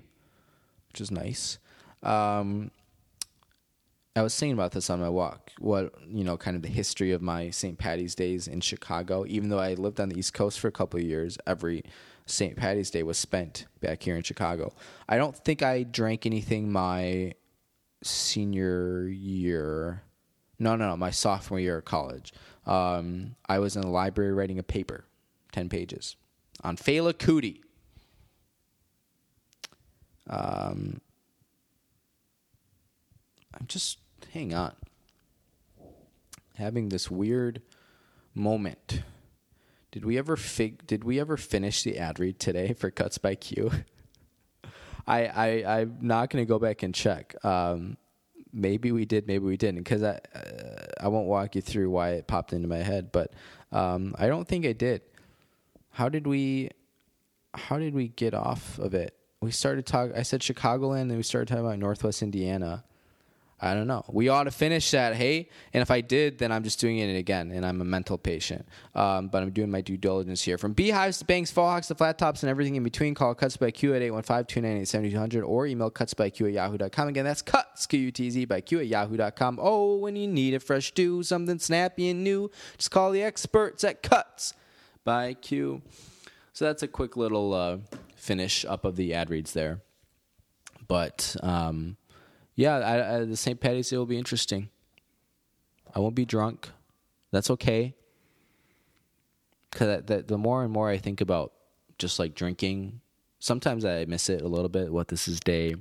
[0.87, 1.57] which is nice.
[2.01, 2.71] Um,
[4.15, 5.51] I was thinking about this on my walk.
[5.59, 7.77] What you know, kind of the history of my St.
[7.77, 9.25] Patty's days in Chicago.
[9.27, 11.83] Even though I lived on the East Coast for a couple of years, every
[12.25, 12.55] St.
[12.55, 14.73] Patty's Day was spent back here in Chicago.
[15.07, 17.33] I don't think I drank anything my
[18.03, 20.03] senior year.
[20.57, 22.33] No, no, no, my sophomore year of college.
[22.65, 25.05] Um, I was in the library writing a paper,
[25.51, 26.15] ten pages,
[26.63, 27.61] on Fela Kuti.
[30.29, 31.01] Um,
[33.53, 33.99] I'm just
[34.33, 34.73] hang on.
[36.55, 37.61] Having this weird
[38.33, 39.03] moment.
[39.91, 43.35] Did we ever fig- did we ever finish the ad read today for Cuts by
[43.35, 43.71] Q?
[45.07, 47.33] I, I I'm not going to go back and check.
[47.43, 47.97] Um,
[48.53, 52.11] maybe we did, maybe we didn't, because I uh, I won't walk you through why
[52.11, 53.33] it popped into my head, but
[53.71, 55.01] um, I don't think I did.
[55.91, 56.69] How did we?
[57.55, 59.15] How did we get off of it?
[59.41, 60.15] We started talking.
[60.15, 62.83] I said Chicagoland, and we started talking about Northwest Indiana.
[63.61, 64.05] I don't know.
[64.07, 65.49] We ought to finish that, hey?
[65.73, 68.65] And if I did, then I'm just doing it again, and I'm a mental patient.
[68.95, 70.57] Um, but I'm doing my due diligence here.
[70.57, 73.57] From beehives to banks, faux hawks to flat tops, and everything in between, call Cuts
[73.57, 77.09] by Q at 815-298-7200 or email cutsbyq at yahoo.com.
[77.09, 79.59] Again, that's cuts, Q-U-T-Z, by Q at yahoo.com.
[79.61, 83.83] Oh, when you need a fresh do, something snappy and new, just call the experts
[83.83, 84.53] at Cuts
[85.03, 85.81] by Q.
[86.53, 87.77] So that's a quick little uh,
[88.15, 89.81] finish up of the ad reads there.
[90.87, 91.35] But...
[91.43, 91.97] Um,
[92.59, 93.57] yeah, I, I, the St.
[93.57, 94.67] Patty's Day will be interesting.
[95.95, 96.69] I won't be drunk.
[97.31, 97.95] That's okay.
[99.71, 101.53] Because the, more and more I think about
[101.97, 102.99] just like drinking,
[103.39, 104.91] sometimes I miss it a little bit.
[104.91, 105.75] What this is day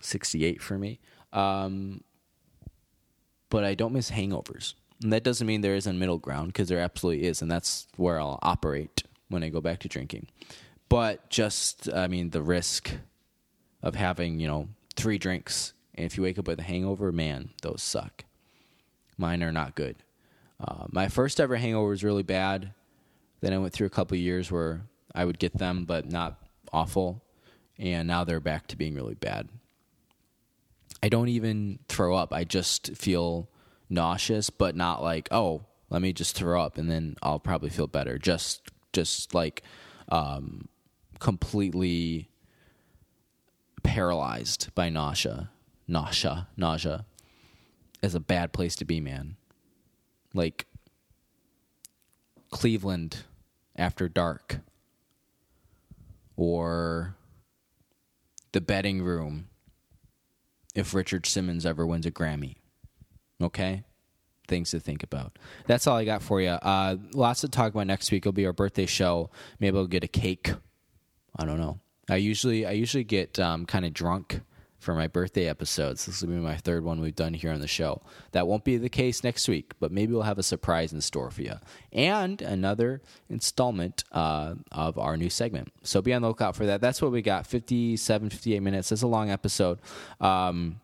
[0.00, 0.98] 68 for me.
[1.34, 2.02] Um,
[3.50, 4.72] but I don't miss hangovers.
[5.02, 7.42] And that doesn't mean there isn't middle ground because there absolutely is.
[7.42, 10.28] And that's where I'll operate when I go back to drinking.
[10.88, 12.92] But just, I mean, the risk
[13.82, 17.50] of having, you know, three drinks, and if you wake up with a hangover, man,
[17.62, 18.24] those suck.
[19.16, 19.96] Mine are not good.
[20.60, 22.72] Uh, my first ever hangover was really bad.
[23.40, 24.82] Then I went through a couple years where
[25.14, 26.42] I would get them, but not
[26.72, 27.22] awful.
[27.78, 29.48] And now they're back to being really bad.
[31.02, 32.32] I don't even throw up.
[32.32, 33.48] I just feel
[33.90, 37.86] nauseous, but not like, oh, let me just throw up and then I'll probably feel
[37.86, 38.16] better.
[38.16, 39.62] Just, just like,
[40.08, 40.68] um,
[41.18, 42.30] completely
[43.84, 45.50] paralyzed by nausea,
[45.86, 47.04] nausea, nausea,
[48.02, 49.36] is a bad place to be, man.
[50.34, 50.66] Like
[52.50, 53.18] Cleveland
[53.76, 54.58] after dark,
[56.36, 57.16] or
[58.52, 59.48] the betting room
[60.74, 62.56] if Richard Simmons ever wins a Grammy.
[63.40, 63.84] Okay?
[64.46, 65.38] Things to think about.
[65.66, 66.50] That's all I got for you.
[66.50, 68.22] Uh, lots to talk about next week.
[68.22, 69.30] It'll be our birthday show.
[69.58, 70.52] Maybe I'll get a cake.
[71.36, 71.80] I don't know.
[72.08, 74.40] I usually I usually get um, kind of drunk
[74.84, 76.04] for my birthday episodes.
[76.04, 78.02] This will be my third one we've done here on the show.
[78.32, 81.30] That won't be the case next week, but maybe we'll have a surprise in store
[81.30, 81.54] for you
[81.90, 83.00] and another
[83.30, 85.72] installment uh, of our new segment.
[85.82, 86.82] So be on the lookout for that.
[86.82, 88.92] That's what we got 57, 58 minutes.
[88.92, 89.78] It's a long episode.
[90.20, 90.80] Um,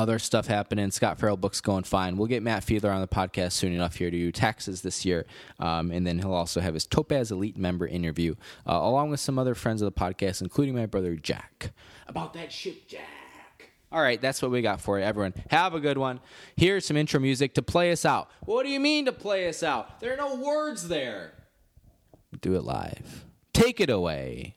[0.00, 0.90] other stuff happening.
[0.90, 2.16] Scott Farrell book's going fine.
[2.16, 5.26] We'll get Matt Fiedler on the podcast soon enough here to do taxes this year,
[5.60, 8.34] um, and then he'll also have his Topaz Elite member interview
[8.66, 11.72] uh, along with some other friends of the podcast, including my brother Jack
[12.08, 13.06] about that ship, Jack.
[13.92, 15.34] All right, that's what we got for you, everyone.
[15.50, 16.20] Have a good one.
[16.56, 18.30] Here's some intro music to play us out.
[18.44, 20.00] What do you mean to play us out?
[20.00, 21.32] There are no words there.
[22.40, 23.24] Do it live.
[23.52, 24.54] Take it away.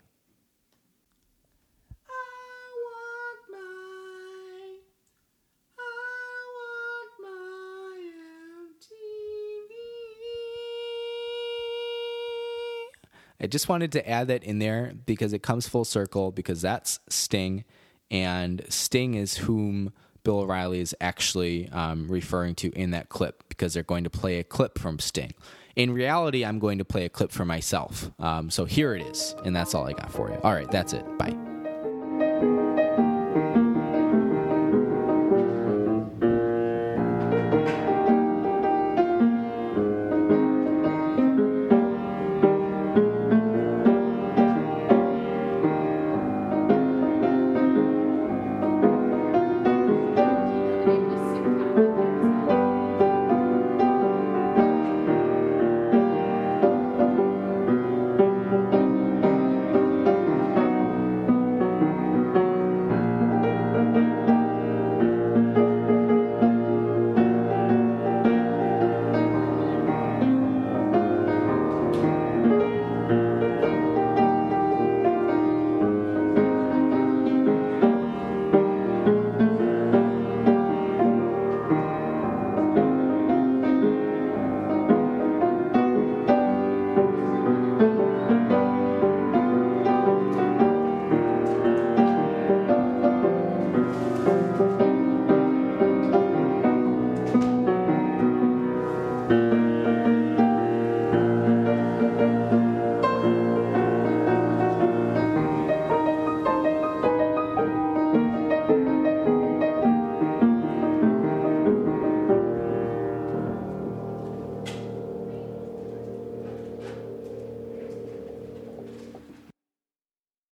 [13.44, 17.00] I just wanted to add that in there because it comes full circle because that's
[17.10, 17.66] Sting,
[18.10, 19.92] and Sting is whom
[20.24, 24.40] Bill O'Reilly is actually um, referring to in that clip because they're going to play
[24.40, 25.34] a clip from Sting.
[25.76, 28.12] In reality, I'm going to play a clip for myself.
[28.18, 30.38] Um, so here it is, and that's all I got for you.
[30.42, 31.06] All right, that's it.
[31.18, 31.43] Bye.